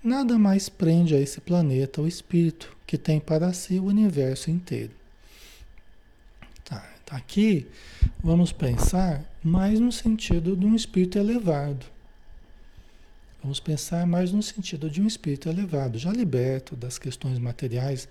[0.00, 4.92] nada mais prende a esse planeta o espírito, que tem para si o universo inteiro.
[6.64, 7.66] Tá, tá, aqui
[8.22, 11.84] vamos pensar mais no sentido de um espírito elevado.
[13.42, 18.08] Vamos pensar mais no sentido de um espírito elevado, já liberto das questões materiais,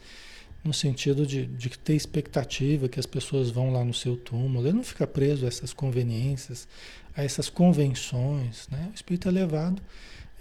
[0.64, 4.66] no sentido de, de ter expectativa que as pessoas vão lá no seu túmulo.
[4.66, 6.68] Ele não fica preso a essas conveniências,
[7.16, 8.68] a essas convenções.
[8.72, 8.90] Né?
[8.92, 9.82] O espírito elevado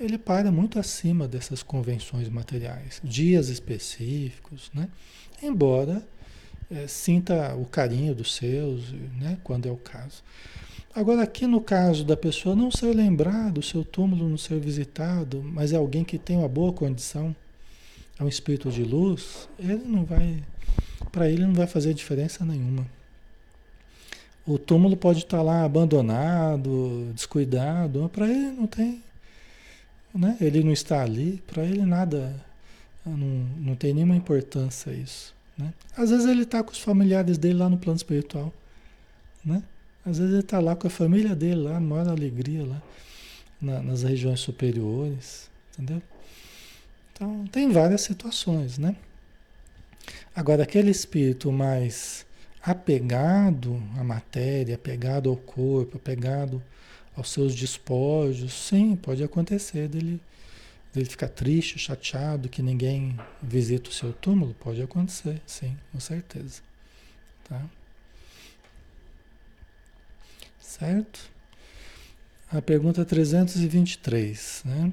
[0.00, 4.88] ele para muito acima dessas convenções materiais, dias específicos, né?
[5.42, 6.02] Embora
[6.70, 9.38] é, sinta o carinho dos seus, né?
[9.44, 10.22] Quando é o caso.
[10.94, 15.42] Agora, aqui no caso da pessoa não ser lembrado, o seu túmulo não ser visitado,
[15.42, 17.34] mas é alguém que tem uma boa condição,
[18.18, 20.42] é um espírito de luz, ele não vai,
[21.10, 22.86] para ele não vai fazer diferença nenhuma.
[24.46, 29.02] O túmulo pode estar lá abandonado, descuidado, para ele não tem
[30.14, 30.36] né?
[30.40, 32.34] Ele não está ali, para ele nada,
[33.04, 35.34] não, não tem nenhuma importância isso.
[35.56, 35.72] Né?
[35.96, 38.52] Às vezes ele está com os familiares dele lá no plano espiritual.
[39.44, 39.62] Né?
[40.04, 42.82] Às vezes ele está lá com a família dele, lá, maior alegria, lá
[43.60, 45.50] na, nas regiões superiores.
[45.72, 46.02] Entendeu?
[47.22, 48.96] Então, tem várias situações, né?
[50.34, 52.26] Agora, aquele espírito mais
[52.60, 56.60] apegado à matéria, apegado ao corpo, apegado
[57.16, 60.20] aos seus despojos, sim, pode acontecer dele,
[60.92, 66.60] dele ficar triste, chateado, que ninguém visita o seu túmulo, pode acontecer, sim, com certeza.
[67.48, 67.64] Tá?
[70.58, 71.30] Certo?
[72.50, 74.92] A pergunta 323, né?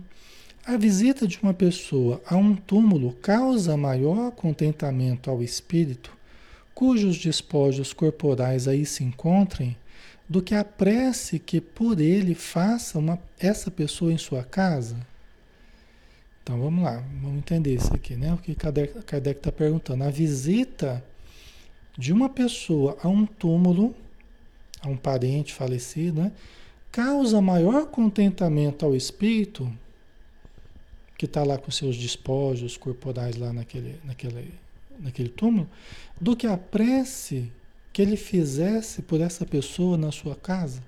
[0.65, 6.11] A visita de uma pessoa a um túmulo causa maior contentamento ao espírito,
[6.75, 9.75] cujos despojos corporais aí se encontrem,
[10.27, 14.95] do que a prece que por ele faça uma, essa pessoa em sua casa?
[16.43, 18.33] Então vamos lá, vamos entender isso aqui, né?
[18.33, 20.03] O que Kardec está perguntando.
[20.03, 21.03] A visita
[21.97, 23.95] de uma pessoa a um túmulo,
[24.81, 26.31] a um parente falecido, né?
[26.91, 29.71] causa maior contentamento ao espírito
[31.19, 34.53] que está lá com seus despojos corporais lá naquele, naquele,
[34.97, 35.69] naquele túmulo,
[36.19, 37.51] do que a prece
[37.91, 40.81] que ele fizesse por essa pessoa na sua casa?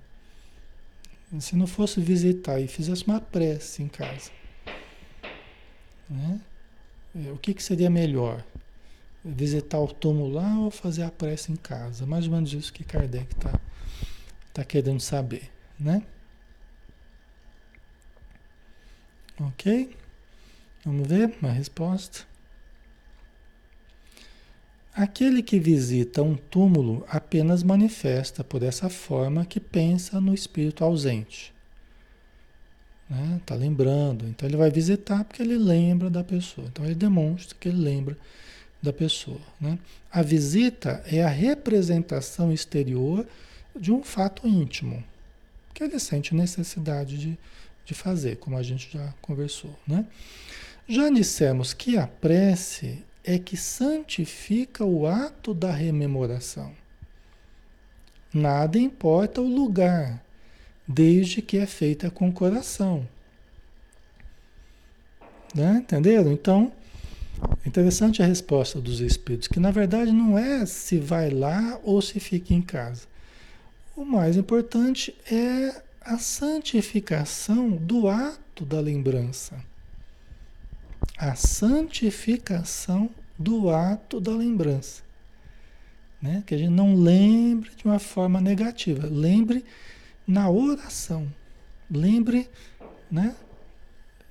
[1.38, 4.32] Se não fosse visitar e fizesse uma prece em casa,
[6.10, 6.40] né?
[7.14, 8.42] É, o que, que seria melhor?
[9.26, 12.06] Visitar o túmulo lá ou fazer a prece em casa?
[12.06, 13.60] Mais ou menos isso que Kardec está
[14.54, 16.02] tá querendo saber, né?
[19.38, 20.00] Ok?
[20.86, 22.26] Vamos ver uma resposta.
[24.94, 31.54] Aquele que visita um túmulo apenas manifesta por essa forma que pensa no espírito ausente.
[33.10, 33.42] Está né?
[33.46, 34.28] Tá lembrando.
[34.28, 36.68] Então ele vai visitar porque ele lembra da pessoa.
[36.68, 38.18] Então ele demonstra que ele lembra
[38.82, 39.42] da pessoa.
[39.60, 39.78] Né?
[40.12, 43.26] A visita é a representação exterior
[43.76, 45.04] de um fato íntimo
[45.74, 47.38] que ele sente necessidade de,
[47.86, 49.78] de fazer, como a gente já conversou.
[49.88, 50.06] Né?
[50.94, 56.74] Já dissemos que a prece é que santifica o ato da rememoração.
[58.34, 60.22] Nada importa o lugar,
[60.86, 63.08] desde que é feita com o coração.
[65.56, 65.78] Né?
[65.78, 66.30] Entenderam?
[66.30, 66.74] Então,
[67.66, 72.20] Interessante a resposta dos espíritos, que na verdade não é se vai lá ou se
[72.20, 73.08] fica em casa.
[73.96, 79.71] O mais importante é a santificação do ato da lembrança.
[81.22, 85.04] A santificação do ato da lembrança.
[86.22, 86.44] Né?
[86.46, 89.64] Que a gente não lembre de uma forma negativa, lembre
[90.28, 91.32] na oração,
[91.90, 92.50] lembre
[93.10, 93.36] né?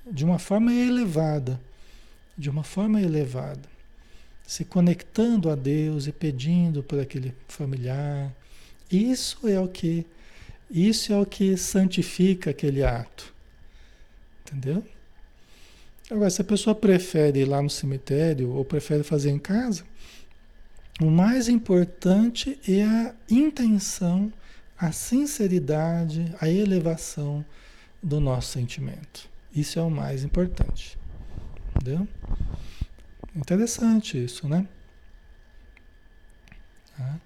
[0.09, 1.59] de uma forma elevada
[2.41, 3.69] de uma forma elevada,
[4.45, 8.33] se conectando a Deus e pedindo por aquele familiar.
[8.89, 10.05] Isso é o que
[10.69, 13.33] isso é o que santifica aquele ato.
[14.41, 14.83] Entendeu?
[16.11, 19.85] Agora, se a pessoa prefere ir lá no cemitério ou prefere fazer em casa,
[20.99, 24.31] o mais importante é a intenção,
[24.77, 27.45] a sinceridade, a elevação
[28.03, 29.29] do nosso sentimento.
[29.55, 30.99] Isso é o mais importante.
[31.69, 32.05] Entendeu?
[33.33, 34.67] Interessante isso, né?
[36.97, 37.21] Tá?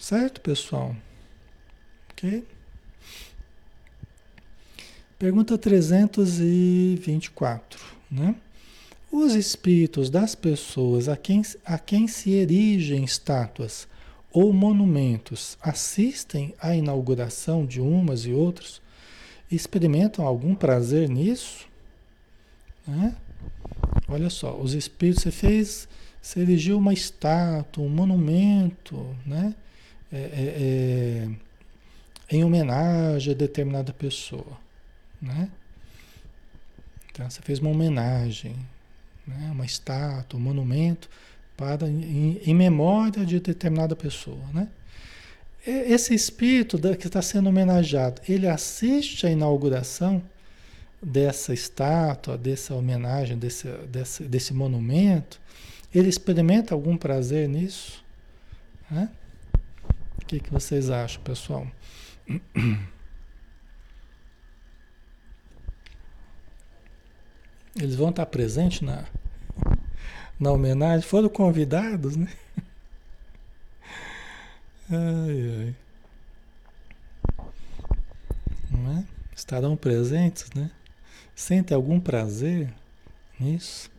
[0.00, 0.96] Certo, pessoal?
[2.10, 2.44] Ok?
[5.18, 8.34] Pergunta 324, né?
[9.10, 13.88] Os espíritos das pessoas a quem, a quem se erigem estátuas
[14.30, 18.82] ou monumentos assistem à inauguração de umas e outros,
[19.50, 21.66] experimentam algum prazer nisso?
[22.86, 23.16] Né?
[24.06, 25.88] Olha só, os espíritos, você fez,
[26.20, 29.54] você erigiu uma estátua, um monumento, né?
[30.12, 31.26] É, é, é,
[32.36, 34.65] em homenagem a determinada pessoa,
[35.20, 35.50] né?
[37.10, 38.54] Então, você fez uma homenagem,
[39.26, 39.50] né?
[39.52, 41.08] uma estátua, um monumento
[41.56, 44.68] para em, em memória de determinada pessoa, né?
[45.66, 50.22] Esse espírito que está sendo homenageado, ele assiste à inauguração
[51.02, 55.40] dessa estátua, dessa homenagem, desse, desse, desse monumento,
[55.92, 58.04] ele experimenta algum prazer nisso?
[58.88, 59.08] Né?
[60.22, 61.66] O que, que vocês acham, pessoal?
[67.78, 69.04] Eles vão estar presentes na,
[70.40, 71.02] na homenagem?
[71.06, 72.28] Foram convidados, né?
[74.88, 75.74] Ai, ai.
[78.70, 79.04] Não é?
[79.34, 80.70] Estarão presentes, né?
[81.34, 82.72] Sente algum prazer
[83.38, 83.90] nisso?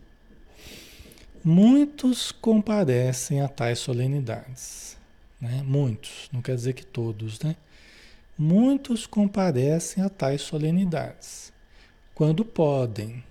[1.43, 4.97] Muitos comparecem a tais solenidades.
[5.39, 5.61] Né?
[5.63, 7.55] Muitos, não quer dizer que todos, né?
[8.37, 11.51] Muitos comparecem a tais solenidades.
[12.15, 13.23] Quando podem.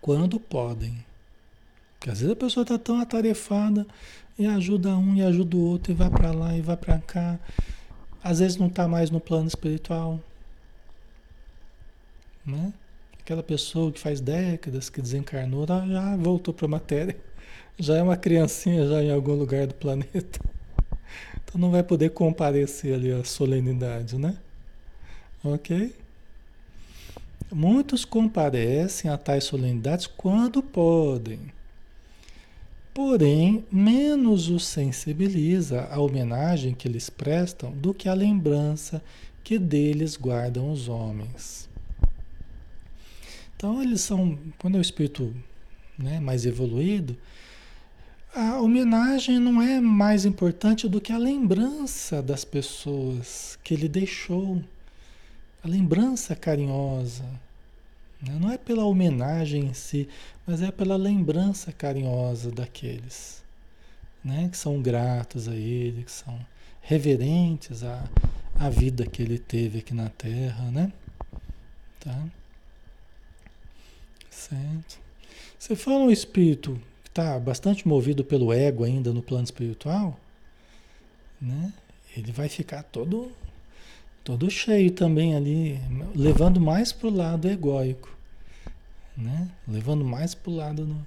[0.00, 1.04] Quando podem.
[1.98, 3.86] Porque às vezes a pessoa está tão atarefada
[4.38, 7.38] e ajuda um e ajuda o outro e vai para lá e vai para cá.
[8.22, 10.20] Às vezes não está mais no plano espiritual.
[12.46, 12.72] Né?
[13.20, 17.16] Aquela pessoa que faz décadas que desencarnou já voltou para a matéria.
[17.80, 20.40] Já é uma criancinha já em algum lugar do planeta.
[21.44, 24.36] Então não vai poder comparecer ali a solenidade, né?
[25.44, 25.94] Ok?
[27.50, 31.40] Muitos comparecem a tais solenidades quando podem.
[32.92, 39.02] Porém, menos os sensibiliza a homenagem que lhes prestam do que a lembrança
[39.42, 41.68] que deles guardam os homens.
[43.56, 45.34] Então eles são, quando é o espírito
[45.98, 47.16] né, mais evoluído,
[48.34, 54.62] a homenagem não é mais importante do que a lembrança das pessoas que ele deixou,
[55.68, 57.24] lembrança carinhosa.
[58.22, 58.36] Né?
[58.40, 60.08] Não é pela homenagem em si,
[60.46, 63.38] mas é pela lembrança carinhosa daqueles
[64.24, 64.48] né?
[64.50, 66.38] que são gratos a ele, que são
[66.82, 68.04] reverentes à,
[68.58, 70.92] à vida que ele teve aqui na Terra, né?
[72.00, 72.24] Tá?
[74.30, 74.98] Certo.
[75.58, 80.18] Você fala um espírito que está bastante movido pelo ego ainda no plano espiritual,
[81.40, 81.72] né?
[82.16, 83.30] Ele vai ficar todo
[84.28, 85.80] todo cheio também ali,
[86.14, 88.14] levando mais para o lado egóico,
[89.16, 89.48] né?
[89.66, 91.06] Levando mais para o lado no,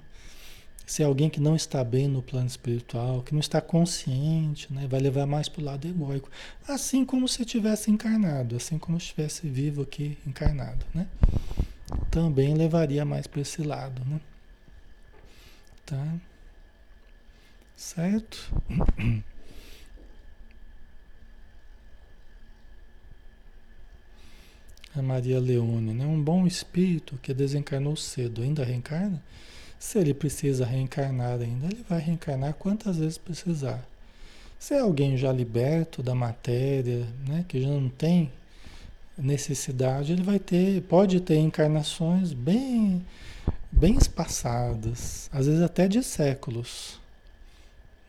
[0.88, 4.88] se é alguém que não está bem no plano espiritual, que não está consciente, né?
[4.90, 6.32] vai levar mais para o lado egóico.
[6.68, 10.84] Assim como se tivesse encarnado, assim como se estivesse vivo aqui encarnado.
[10.92, 11.06] Né?
[12.10, 14.20] também levaria mais para esse lado, né?
[15.86, 16.16] Tá?
[17.78, 18.52] Certo?
[24.96, 26.06] A Maria Leone, né?
[26.06, 29.22] Um bom espírito que desencarnou cedo, ainda reencarna?
[29.80, 33.84] Se ele precisa reencarnar ainda, ele vai reencarnar quantas vezes precisar.
[34.60, 38.32] Se é alguém já liberto da matéria, né, que já não tem
[39.18, 43.04] necessidade, ele vai ter, pode ter encarnações bem
[43.72, 47.00] bem espaçadas, às vezes até de séculos,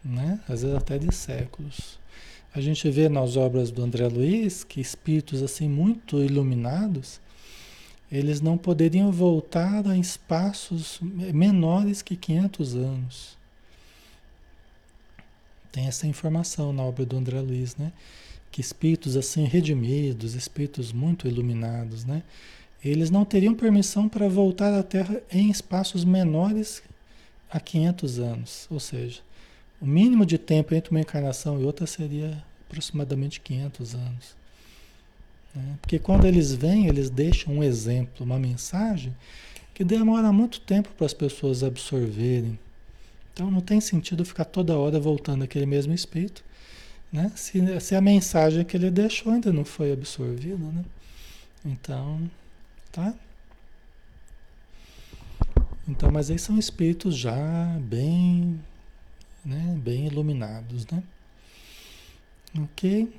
[0.04, 0.40] né?
[0.48, 1.98] Às vezes até de séculos.
[2.54, 7.18] A gente vê nas obras do André Luiz que espíritos assim muito iluminados,
[8.10, 13.38] eles não poderiam voltar a espaços menores que 500 anos.
[15.70, 17.90] Tem essa informação na obra do André Luiz, né?
[18.50, 22.22] Que espíritos assim redimidos, espíritos muito iluminados, né?
[22.84, 26.82] Eles não teriam permissão para voltar à Terra em espaços menores
[27.50, 28.66] a 500 anos.
[28.70, 29.20] Ou seja,
[29.82, 34.36] o mínimo de tempo entre uma encarnação e outra seria aproximadamente 500 anos.
[35.52, 35.76] Né?
[35.80, 39.12] Porque quando eles vêm, eles deixam um exemplo, uma mensagem
[39.74, 42.56] que demora muito tempo para as pessoas absorverem.
[43.32, 46.44] Então não tem sentido ficar toda hora voltando aquele mesmo espírito,
[47.12, 47.32] né?
[47.34, 50.84] Se, se a mensagem que ele deixou ainda não foi absorvida, né?
[51.64, 52.30] Então,
[52.92, 53.12] tá?
[55.88, 58.60] Então, mas aí são espíritos já bem,
[59.44, 61.02] né, bem iluminados, né?
[62.58, 63.12] Ok?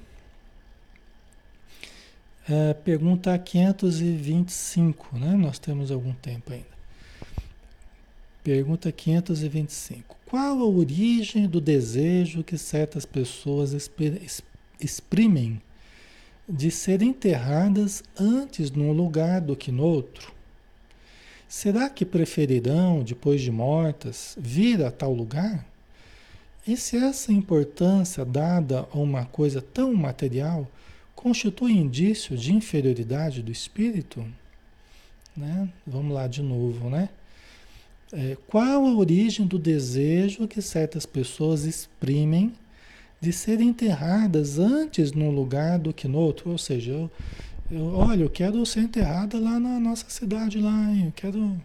[2.47, 5.33] É, pergunta 525, né?
[5.35, 6.73] Nós temos algum tempo ainda.
[8.43, 10.17] Pergunta 525.
[10.25, 13.73] Qual a origem do desejo que certas pessoas
[14.79, 15.61] exprimem
[16.47, 20.33] de serem enterradas antes num lugar do que no outro?
[21.47, 25.65] Será que preferirão, depois de mortas, vir a tal lugar?
[26.65, 30.65] E se essa importância dada a uma coisa tão material
[31.13, 34.25] constitui indício de inferioridade do espírito?
[35.35, 35.67] Né?
[35.85, 37.09] Vamos lá de novo, né?
[38.13, 42.53] É, qual a origem do desejo que certas pessoas exprimem
[43.19, 46.51] de serem enterradas antes num lugar do que no outro?
[46.51, 47.11] Ou seja, eu,
[47.71, 51.59] eu, olha, eu quero ser enterrada lá na nossa cidade lá, eu quero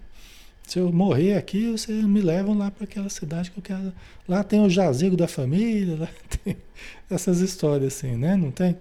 [0.69, 3.91] se eu morrer aqui, vocês me levam lá para aquela cidade que eu quero.
[4.29, 6.09] Lá tem o jazigo da família, lá
[6.45, 6.59] tem
[7.11, 8.37] essas histórias assim, né?
[8.37, 8.77] Não tem?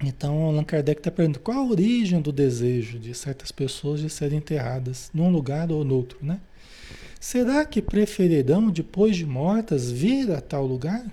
[0.00, 4.38] Então, Allan Kardec está perguntando qual a origem do desejo de certas pessoas de serem
[4.38, 6.40] enterradas num lugar ou no outro, né?
[7.18, 11.04] Será que preferirão, depois de mortas, vir a tal lugar?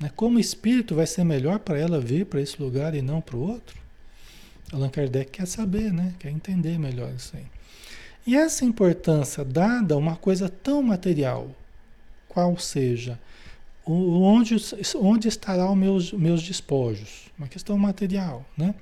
[0.00, 0.10] Né?
[0.16, 3.46] Como espírito vai ser melhor para ela vir para esse lugar e não para o
[3.46, 3.78] outro?
[4.72, 6.14] Allan Kardec quer saber, né?
[6.18, 7.51] Quer entender melhor isso aí.
[8.26, 11.50] E essa importância dada a uma coisa tão material,
[12.28, 13.18] qual seja,
[13.84, 14.56] onde,
[14.96, 17.30] onde estará os meus, meus despojos?
[17.36, 18.74] Uma questão material, né?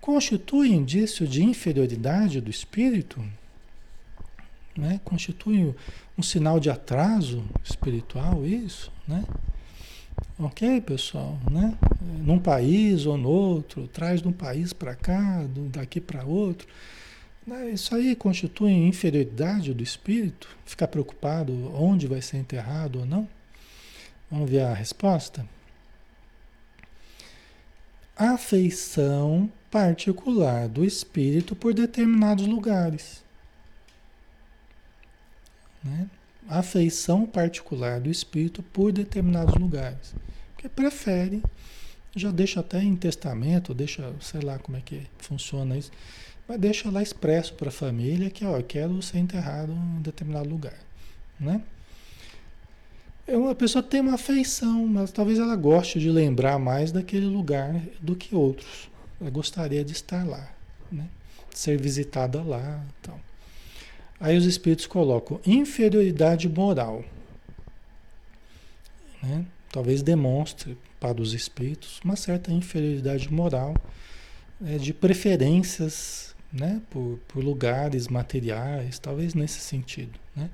[0.00, 3.20] Constitui indício de inferioridade do espírito?
[4.76, 5.00] Né?
[5.04, 5.74] Constitui
[6.16, 9.24] um sinal de atraso espiritual isso, né?
[10.38, 11.76] Ok, pessoal, né?
[12.24, 16.68] Num país ou no outro, traz de um país para cá, daqui para outro.
[17.46, 17.70] Né?
[17.70, 20.48] Isso aí constitui inferioridade do espírito?
[20.64, 23.28] Ficar preocupado onde vai ser enterrado ou não?
[24.30, 25.46] Vamos ver a resposta?
[28.16, 33.22] Afeição particular do espírito por determinados lugares.
[35.84, 36.08] Né?
[36.48, 40.14] Afeição particular do espírito por determinados lugares.
[40.54, 41.42] Porque prefere,
[42.14, 45.92] já deixa até em testamento, deixa, sei lá como é que funciona isso,
[46.48, 50.48] mas deixa lá expresso para a família que, ó, eu quero ser enterrado em determinado
[50.48, 50.78] lugar,
[51.38, 51.62] né?
[53.26, 57.74] É uma pessoa tem uma afeição, mas talvez ela goste de lembrar mais daquele lugar
[58.00, 58.88] do que outros.
[59.20, 60.48] Ela gostaria de estar lá,
[60.92, 61.08] né?
[61.52, 62.84] ser visitada lá.
[63.00, 63.18] Então.
[64.20, 67.04] Aí os espíritos colocam inferioridade moral.
[69.20, 69.44] Né?
[69.72, 73.74] Talvez demonstre para os espíritos uma certa inferioridade moral
[74.60, 74.78] né?
[74.78, 76.80] de preferências né?
[76.90, 80.18] por, por lugares materiais, talvez nesse sentido.
[80.34, 80.50] Né?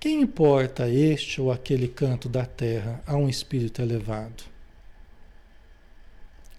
[0.00, 4.44] Quem importa este ou aquele canto da terra a um espírito elevado?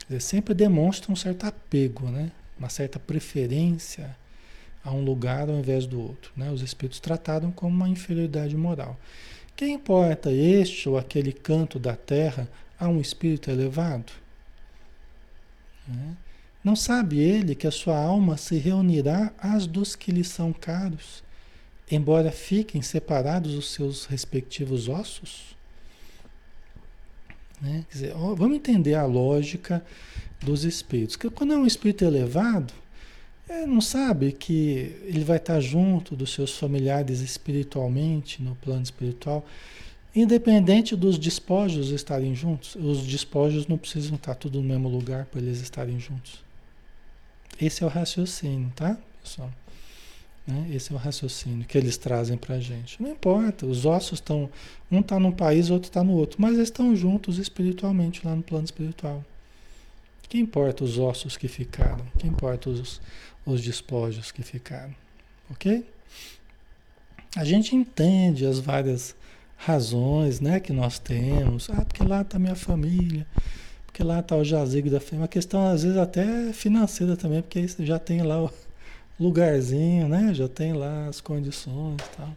[0.08, 2.32] Dizer, sempre demonstra um certo apego, né?
[2.58, 4.18] uma certa preferência
[4.84, 6.32] a um lugar ao invés do outro.
[6.36, 6.52] Né?
[6.52, 9.00] Os espíritos trataram como uma inferioridade moral.
[9.56, 12.50] Quem importa este ou aquele canto da terra
[12.80, 14.12] a um espírito elevado?
[15.88, 16.16] Né?
[16.64, 21.24] Não sabe ele que a sua alma se reunirá às dos que lhe são caros
[21.92, 25.56] embora fiquem separados os seus respectivos ossos?
[27.62, 27.86] Né?
[27.92, 29.84] Dizer, ó, vamos entender a lógica
[30.40, 31.16] dos espíritos.
[31.16, 32.74] Que quando é um espírito elevado,
[33.48, 39.46] é, não sabe que ele vai estar junto dos seus familiares espiritualmente, no plano espiritual,
[40.16, 42.76] independente dos despojos estarem juntos.
[42.76, 46.49] Os despojos não precisam estar tudo no mesmo lugar para eles estarem juntos.
[47.62, 49.52] Esse é o raciocínio, tá, pessoal?
[50.48, 50.72] Né?
[50.74, 53.02] Esse é o raciocínio que eles trazem para a gente.
[53.02, 54.50] Não importa, os ossos estão.
[54.92, 58.42] Um está num país, outro está no outro, mas eles estão juntos espiritualmente lá no
[58.42, 59.24] plano espiritual.
[60.28, 62.06] Que importa os ossos que ficaram?
[62.18, 63.02] Que importa os,
[63.46, 64.94] os despojos que ficaram?
[65.50, 65.86] Ok?
[67.36, 69.16] A gente entende as várias
[69.58, 71.70] razões né, que nós temos.
[71.70, 73.26] Ah, porque lá está minha família,
[73.90, 75.22] porque lá está o jazigo da família.
[75.22, 78.52] Uma questão, às vezes, até financeira também, porque já tem lá o
[79.20, 80.32] lugarzinho, né?
[80.34, 82.30] Já tem lá as condições e tal.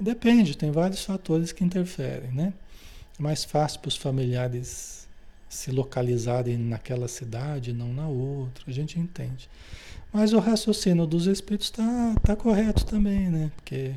[0.00, 2.52] Depende, tem vários fatores que interferem, né?
[3.18, 5.06] É mais fácil para os familiares
[5.48, 9.48] se localizarem naquela cidade, não na outra, a gente entende.
[10.10, 13.52] Mas o raciocínio dos espíritos está tá correto também, né?
[13.56, 13.92] Porque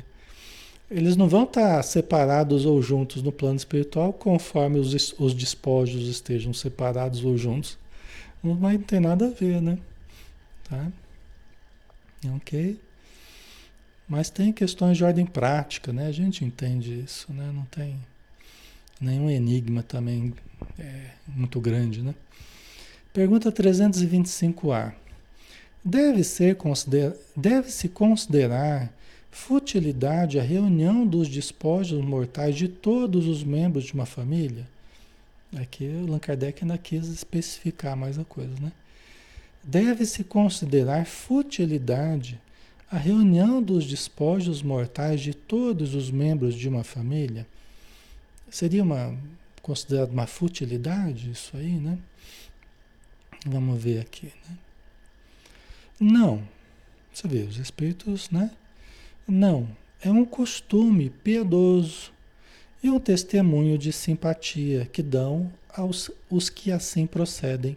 [0.90, 6.52] eles não vão estar separados ou juntos no plano espiritual conforme os, os despojos estejam
[6.52, 7.76] separados ou juntos.
[8.42, 9.78] Não vai ter nada a ver, né?
[10.68, 10.92] Tá?
[12.36, 12.78] Ok?
[14.08, 16.06] Mas tem questões de ordem prática, né?
[16.06, 17.50] A gente entende isso, né?
[17.52, 17.98] Não tem
[19.00, 20.32] nenhum enigma também
[20.78, 22.14] é, muito grande, né?
[23.12, 24.92] Pergunta 325A.
[25.84, 27.16] Deve ser consider...
[27.34, 28.92] Deve-se considerar
[29.36, 34.66] futilidade a reunião dos despojos mortais de todos os membros de uma família?
[35.56, 38.72] Aqui o Allan Kardec ainda quis especificar mais a coisa, né?
[39.66, 42.40] deve-se considerar futilidade
[42.88, 47.46] a reunião dos despojos mortais de todos os membros de uma família?
[48.48, 49.16] Seria uma
[49.60, 51.98] considerado uma futilidade isso aí, né?
[53.44, 54.58] Vamos ver aqui, né?
[55.98, 56.46] Não.
[57.12, 58.52] Você vê, os espíritos, né?
[59.26, 59.68] Não.
[60.02, 62.12] É um costume piedoso
[62.82, 67.76] e um testemunho de simpatia que dão aos os que assim procedem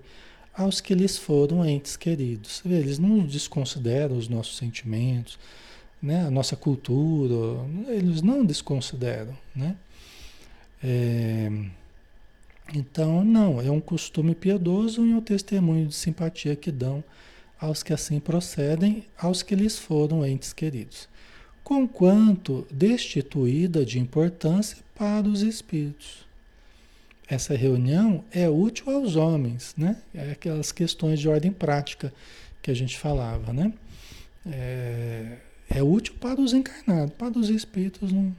[0.54, 2.62] aos que lhes foram entes queridos.
[2.66, 5.40] Eles não desconsideram os nossos sentimentos,
[6.02, 6.26] né?
[6.26, 9.36] a nossa cultura, eles não desconsideram.
[9.56, 9.78] Né?
[10.84, 11.50] É,
[12.74, 17.02] então, não, é um costume piedoso e um testemunho de simpatia que dão
[17.60, 21.10] aos que assim procedem, aos que lhes foram entes queridos,
[21.70, 26.28] conquanto destituída de importância para os espíritos
[27.30, 29.98] essa reunião é útil aos homens, né?
[30.16, 32.12] É aquelas questões de ordem prática
[32.60, 33.72] que a gente falava, né?
[34.52, 35.38] É,
[35.70, 38.36] é útil para os encarnados, para os espíritos não,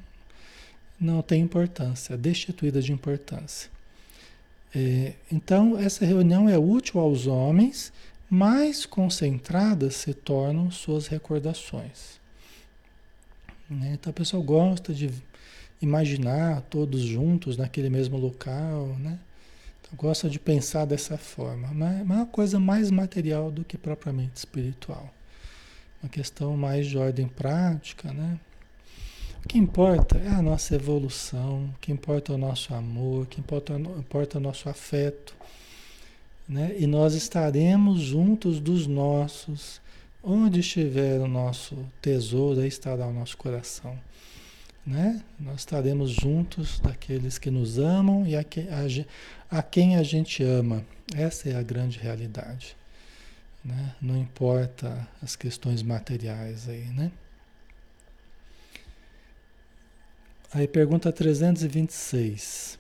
[1.01, 3.70] não tem importância, é destituída de importância.
[4.74, 7.93] É, então, essa reunião é útil aos homens,
[8.28, 12.20] mais concentradas se tornam suas recordações.
[13.71, 13.93] Né?
[13.95, 15.11] Então, a pessoa gosta de
[15.81, 19.18] imaginar todos juntos naquele mesmo local, né?
[19.81, 24.37] Então, gosta de pensar dessa forma, mas é uma coisa mais material do que propriamente
[24.37, 25.09] espiritual.
[26.03, 28.39] Uma questão mais de ordem prática, né?
[29.45, 33.27] O que importa é a nossa evolução, o que importa é o nosso amor, o
[33.27, 35.35] que importa, importa é o nosso afeto.
[36.47, 36.75] Né?
[36.79, 39.81] E nós estaremos juntos dos nossos.
[40.23, 43.99] Onde estiver o nosso tesouro, aí estará o nosso coração
[44.91, 45.23] né?
[45.39, 50.43] Nós estaremos juntos daqueles que nos amam e a, que, a, a quem a gente
[50.43, 50.85] ama.
[51.14, 52.77] Essa é a grande realidade.
[53.64, 53.95] Né?
[54.01, 57.12] Não importa as questões materiais aí, né?
[60.53, 62.80] Aí pergunta 326.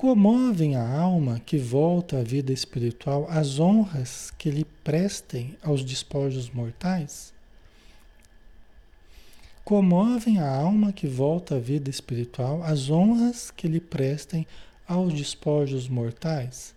[0.00, 6.48] Comovem a alma que volta à vida espiritual as honras que lhe prestem aos despojos
[6.48, 7.34] mortais?
[9.62, 14.46] comovem a alma que volta à vida espiritual as honras que lhe prestem
[14.88, 16.74] aos despojos mortais.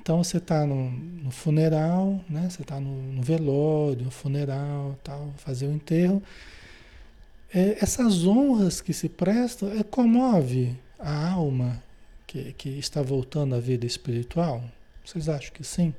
[0.00, 2.48] Então você está no, no, funeral, né?
[2.48, 6.22] você está no, no, velório, no funeral, tal, fazer o enterro.
[7.52, 11.84] É, essas honras que se prestam é, comove a alma
[12.34, 14.64] que, que está voltando à vida espiritual?
[15.04, 15.94] Vocês acham que sim?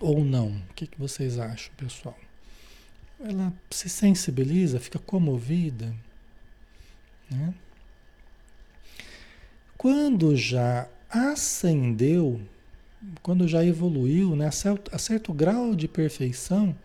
[0.00, 0.48] Ou não?
[0.70, 2.16] O que, que vocês acham, pessoal?
[3.20, 5.94] ela se sensibiliza, fica comovida.
[7.30, 7.54] Né?
[9.78, 12.40] Quando já ascendeu,
[13.22, 16.76] quando já evoluiu né, a, certo, a certo grau de perfeição,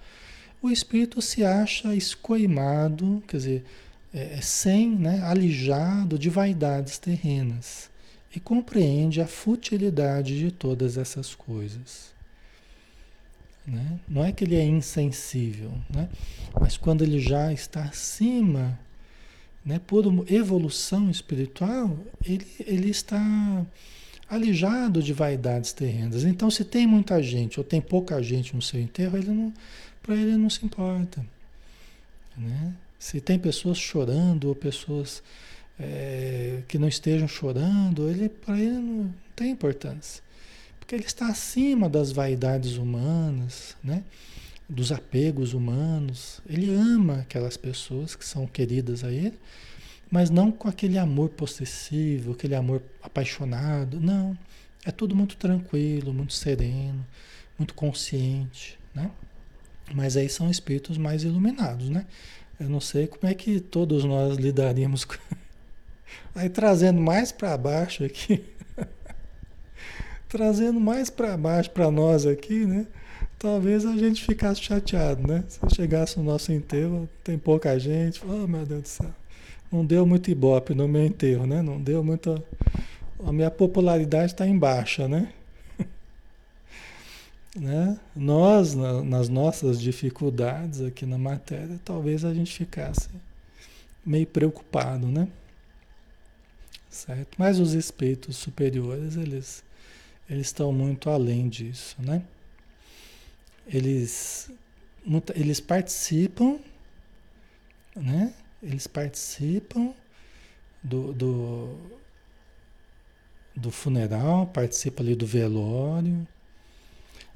[0.61, 3.65] o espírito se acha escoimado, quer dizer,
[4.13, 7.89] é, é sem, né, alijado de vaidades terrenas
[8.35, 12.13] e compreende a futilidade de todas essas coisas.
[13.65, 13.99] Né?
[14.07, 16.09] Não é que ele é insensível, né?
[16.59, 18.79] mas quando ele já está acima,
[19.63, 23.65] né, por evolução espiritual, ele, ele está
[24.29, 26.23] alijado de vaidades terrenas.
[26.23, 29.53] Então, se tem muita gente ou tem pouca gente no seu enterro, ele
[30.01, 31.25] para ele não se importa.
[32.37, 32.73] Né?
[32.97, 35.21] Se tem pessoas chorando ou pessoas
[35.79, 40.21] é, que não estejam chorando, ele para ele não tem importância.
[40.79, 44.03] Porque ele está acima das vaidades humanas, né?
[44.69, 46.39] dos apegos humanos.
[46.47, 49.37] Ele ama aquelas pessoas que são queridas a ele,
[50.11, 53.99] mas não com aquele amor possessivo, aquele amor apaixonado.
[53.99, 54.37] Não.
[54.85, 57.05] É tudo muito tranquilo, muito sereno,
[57.57, 59.11] muito consciente, né?
[59.93, 62.05] Mas aí são espíritos mais iluminados, né?
[62.59, 65.15] Eu não sei como é que todos nós lidaríamos com.
[66.35, 68.43] Aí trazendo mais para baixo aqui.
[70.29, 72.85] trazendo mais para baixo para nós aqui, né?
[73.37, 75.43] Talvez a gente ficasse chateado, né?
[75.47, 79.11] Se chegasse no nosso enterro, tem pouca gente, oh meu Deus do céu.
[79.71, 81.61] Não deu muito ibope no meu enterro, né?
[81.61, 82.43] Não deu muita.
[83.25, 85.31] A minha popularidade está em baixa, né?
[87.55, 87.97] né?
[88.15, 93.09] Nós, na, nas nossas dificuldades aqui na matéria, talvez a gente ficasse
[94.05, 95.27] meio preocupado, né?
[96.89, 97.35] Certo?
[97.37, 99.63] Mas os espíritos superiores, eles,
[100.27, 102.23] eles estão muito além disso, né?
[103.67, 104.51] Eles,
[105.35, 106.59] eles participam,
[107.95, 108.33] né?
[108.61, 109.93] Eles participam
[110.83, 111.77] do, do,
[113.55, 116.27] do funeral, participam ali do velório,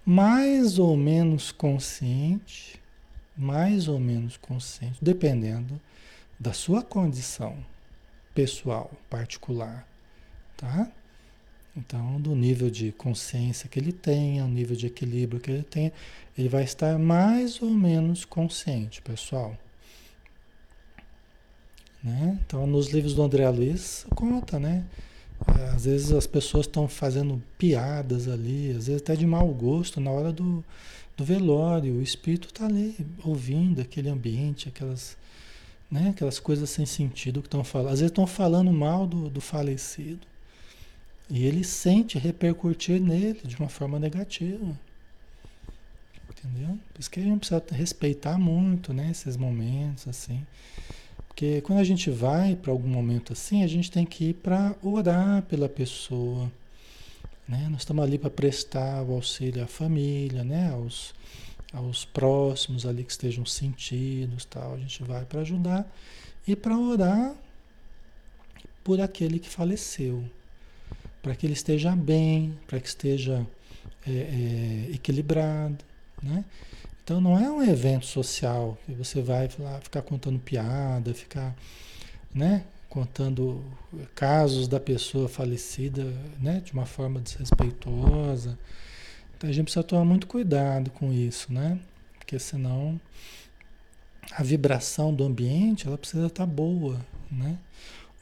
[0.04, 2.82] mais ou menos consciente,
[3.38, 5.80] mais ou menos consciente, dependendo
[6.40, 7.64] da sua condição
[8.34, 9.88] pessoal, particular,
[10.58, 10.92] tá?
[11.76, 15.92] Então, do nível de consciência que ele tenha, o nível de equilíbrio que ele tenha,
[16.38, 19.58] ele vai estar mais ou menos consciente, pessoal.
[22.04, 22.38] Né?
[22.46, 24.86] Então, nos livros do André Luiz, conta, né?
[25.74, 30.12] Às vezes as pessoas estão fazendo piadas ali, às vezes até de mau gosto na
[30.12, 30.64] hora do,
[31.18, 31.96] do velório.
[31.96, 35.18] O espírito está ali ouvindo aquele ambiente, aquelas,
[35.94, 37.94] né, aquelas coisas sem sentido que estão falando.
[37.94, 40.26] Às vezes estão falando mal do, do falecido.
[41.30, 44.76] E ele sente repercutir nele de uma forma negativa.
[46.32, 46.80] Entendeu?
[46.92, 50.44] Por isso que a gente precisa respeitar muito né, esses momentos assim.
[51.28, 54.76] Porque quando a gente vai para algum momento assim, a gente tem que ir para
[54.82, 56.52] orar pela pessoa.
[57.48, 57.68] Né?
[57.70, 60.72] Nós estamos ali para prestar o auxílio à família, né?
[60.72, 61.14] aos,
[61.74, 64.46] aos próximos ali que estejam sentidos.
[64.46, 64.76] Tal.
[64.76, 65.92] A gente vai para ajudar
[66.48, 67.36] e para orar
[68.84, 70.24] por aquele que faleceu.
[71.22, 73.46] Para que ele esteja bem, para que esteja
[74.06, 75.84] é, é, equilibrado.
[76.22, 76.46] Né?
[77.04, 81.54] Então não é um evento social que você vai lá ficar contando piada, ficar,
[82.34, 83.62] né, contando
[84.16, 86.04] casos da pessoa falecida,
[86.40, 88.58] né, de uma forma desrespeitosa.
[89.44, 91.78] Então a gente precisa tomar muito cuidado com isso, né?
[92.18, 92.98] Porque senão
[94.32, 97.58] a vibração do ambiente, ela precisa estar boa, né?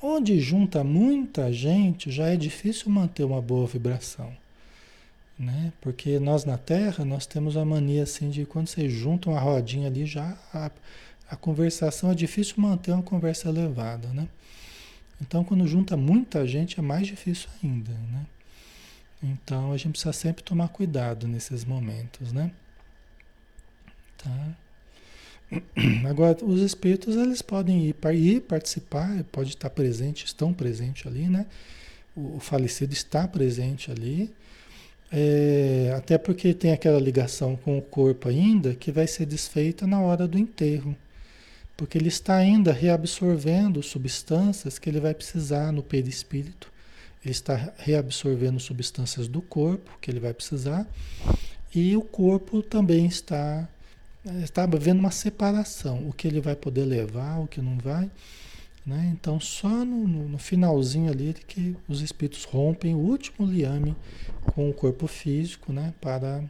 [0.02, 4.36] Onde junta muita gente, já é difícil manter uma boa vibração.
[5.38, 5.72] Né?
[5.80, 9.90] Porque nós na Terra, nós temos a mania assim de quando você junta uma rodinha
[9.90, 10.72] ali, já a,
[11.30, 14.28] a conversação é difícil manter uma conversa elevada, né?
[15.22, 18.26] Então, quando junta muita gente, é mais difícil ainda, né?
[19.24, 22.52] Então, a gente precisa sempre tomar cuidado nesses momentos, né?
[24.18, 24.58] Tá?
[26.10, 31.46] Agora, os espíritos, eles podem ir, ir participar, pode estar presente, estão presentes ali, né?
[32.16, 34.34] O, falecido está presente ali,
[35.12, 40.00] é, até porque tem aquela ligação com o corpo ainda que vai ser desfeita na
[40.00, 40.96] hora do enterro.
[41.76, 46.71] Porque ele está ainda reabsorvendo substâncias que ele vai precisar no perispírito.
[47.24, 50.88] Ele está reabsorvendo substâncias do corpo que ele vai precisar.
[51.74, 53.68] E o corpo também está,
[54.44, 56.08] está havendo uma separação.
[56.10, 58.10] O que ele vai poder levar, o que não vai.
[58.86, 59.12] Né?
[59.14, 63.96] Então, só no, no, finalzinho ali que os espíritos rompem o último liame
[64.54, 65.94] com o corpo físico né?
[66.02, 66.44] para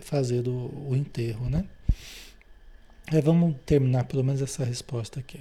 [0.00, 1.48] fazer o enterro.
[1.48, 1.64] Né?
[3.10, 5.40] É, vamos terminar pelo menos essa resposta aqui.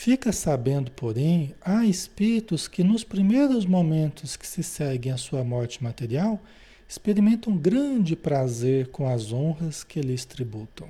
[0.00, 5.82] Fica sabendo, porém, há espíritos que nos primeiros momentos que se seguem à sua morte
[5.82, 6.40] material
[6.88, 10.88] experimentam grande prazer com as honras que lhes tributam.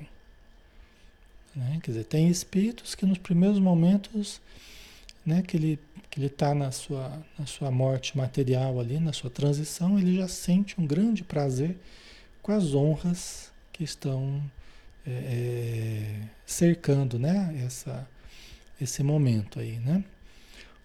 [1.55, 1.79] Né?
[1.81, 4.39] Quer dizer, tem espíritos que nos primeiros momentos
[5.25, 5.79] né, que ele
[6.11, 10.27] que ele está na sua, na sua morte material ali, na sua transição, ele já
[10.27, 11.75] sente um grande prazer
[12.43, 14.39] com as honras que estão
[15.03, 16.13] é,
[16.45, 18.07] cercando, né, essa,
[18.79, 20.03] esse momento aí, né?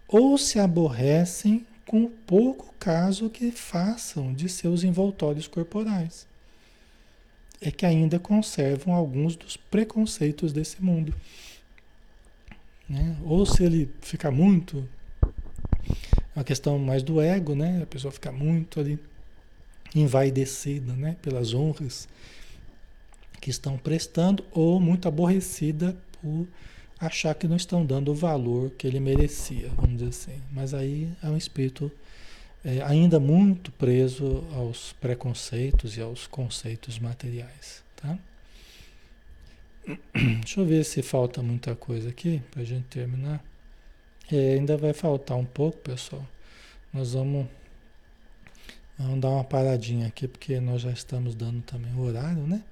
[0.09, 6.27] Ou se aborrecem com o pouco caso que façam de seus envoltórios corporais.
[7.61, 11.15] É que ainda conservam alguns dos preconceitos desse mundo.
[12.89, 13.17] Né?
[13.25, 14.87] Ou se ele ficar muito,
[16.35, 17.83] é uma questão mais do ego, né?
[17.83, 18.99] A pessoa fica muito ali
[19.95, 21.17] envaidecida né?
[21.23, 22.09] pelas honras
[23.41, 26.47] que estão prestando, ou muito aborrecida por
[27.07, 30.43] achar que não estão dando o valor que ele merecia, vamos dizer assim.
[30.53, 31.91] Mas aí é um espírito
[32.65, 38.19] é, ainda muito preso aos preconceitos e aos conceitos materiais, tá?
[40.41, 43.45] Deixa eu ver se falta muita coisa aqui para a gente terminar.
[44.33, 46.27] É, ainda vai faltar um pouco, pessoal.
[46.91, 47.47] Nós vamos,
[48.99, 52.63] vamos dar uma paradinha aqui, porque nós já estamos dando também o horário, né?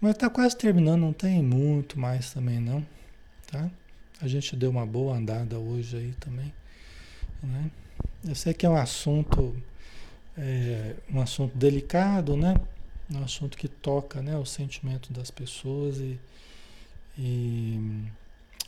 [0.00, 2.84] Mas está quase terminando, não tem muito mais também não,
[3.52, 3.70] tá?
[4.20, 6.52] A gente deu uma boa andada hoje aí também,
[7.42, 7.70] né?
[8.24, 9.54] Eu sei que é um assunto,
[10.36, 12.54] é, um assunto delicado, né?
[13.12, 16.18] Um assunto que toca, né, o sentimento das pessoas e,
[17.18, 18.02] e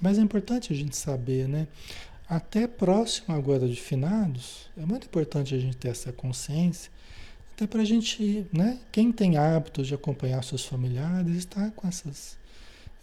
[0.00, 1.66] mas é importante a gente saber, né?
[2.28, 6.90] Até próximo agora de finados, é muito importante a gente ter essa consciência,
[7.54, 8.80] até para a gente, né?
[8.90, 12.36] Quem tem hábito de acompanhar seus familiares está com essas,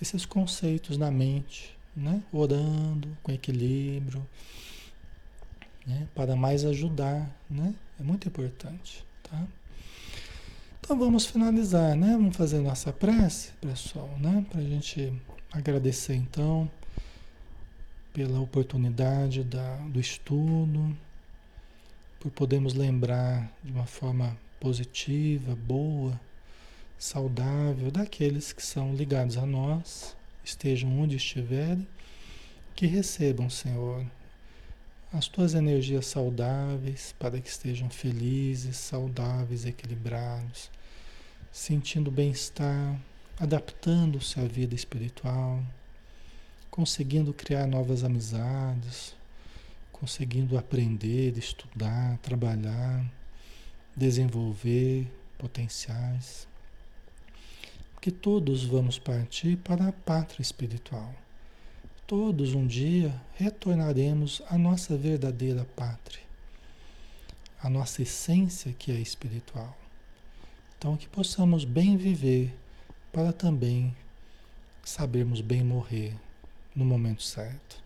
[0.01, 2.21] esses conceitos na mente, né?
[2.31, 4.27] Orando com equilíbrio,
[5.85, 6.07] né?
[6.15, 7.73] para mais ajudar, né?
[7.99, 9.47] É muito importante, tá?
[10.79, 12.13] Então vamos finalizar, né?
[12.13, 14.45] Vamos fazer nossa prece, pessoal, né?
[14.49, 15.13] Para a gente
[15.51, 16.69] agradecer então
[18.11, 20.97] pela oportunidade da, do estudo,
[22.19, 26.19] por podermos lembrar de uma forma positiva, boa,
[27.01, 31.87] saudável daqueles que são ligados a nós, estejam onde estiverem,
[32.75, 34.05] que recebam, Senhor,
[35.11, 40.69] as tuas energias saudáveis para que estejam felizes, saudáveis, equilibrados,
[41.51, 42.95] sentindo bem-estar,
[43.39, 45.59] adaptando-se à vida espiritual,
[46.69, 49.15] conseguindo criar novas amizades,
[49.91, 53.03] conseguindo aprender, estudar, trabalhar,
[53.97, 55.07] desenvolver
[55.39, 56.50] potenciais.
[58.01, 61.13] Porque todos vamos partir para a pátria espiritual
[62.11, 66.19] todos um dia retornaremos à nossa verdadeira pátria,
[67.63, 69.77] à nossa essência que é espiritual.
[70.77, 72.53] Então, que possamos bem viver
[73.13, 73.95] para também
[74.83, 76.13] sabermos bem morrer
[76.75, 77.81] no momento certo.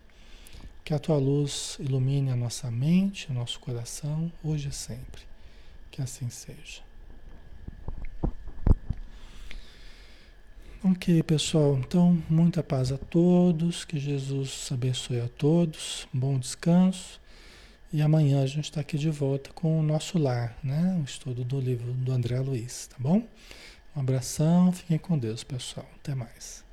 [0.84, 5.22] Que a tua luz ilumine a nossa mente, o nosso coração, hoje e sempre.
[5.88, 6.85] Que assim seja.
[10.84, 11.78] Ok, pessoal.
[11.78, 13.84] Então, muita paz a todos.
[13.84, 16.06] Que Jesus abençoe a todos.
[16.12, 17.20] Bom descanso.
[17.92, 20.98] E amanhã a gente está aqui de volta com o nosso lar, né?
[21.00, 23.26] O estudo do livro do André Luiz, tá bom?
[23.96, 24.70] Um abração.
[24.70, 25.86] Fiquem com Deus, pessoal.
[25.96, 26.65] Até mais.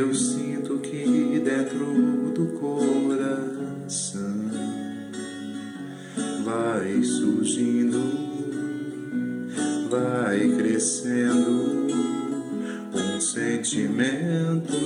[0.00, 4.50] Eu sinto que dentro do coração
[6.42, 8.00] vai surgindo,
[9.90, 11.86] vai crescendo
[12.94, 14.79] um sentimento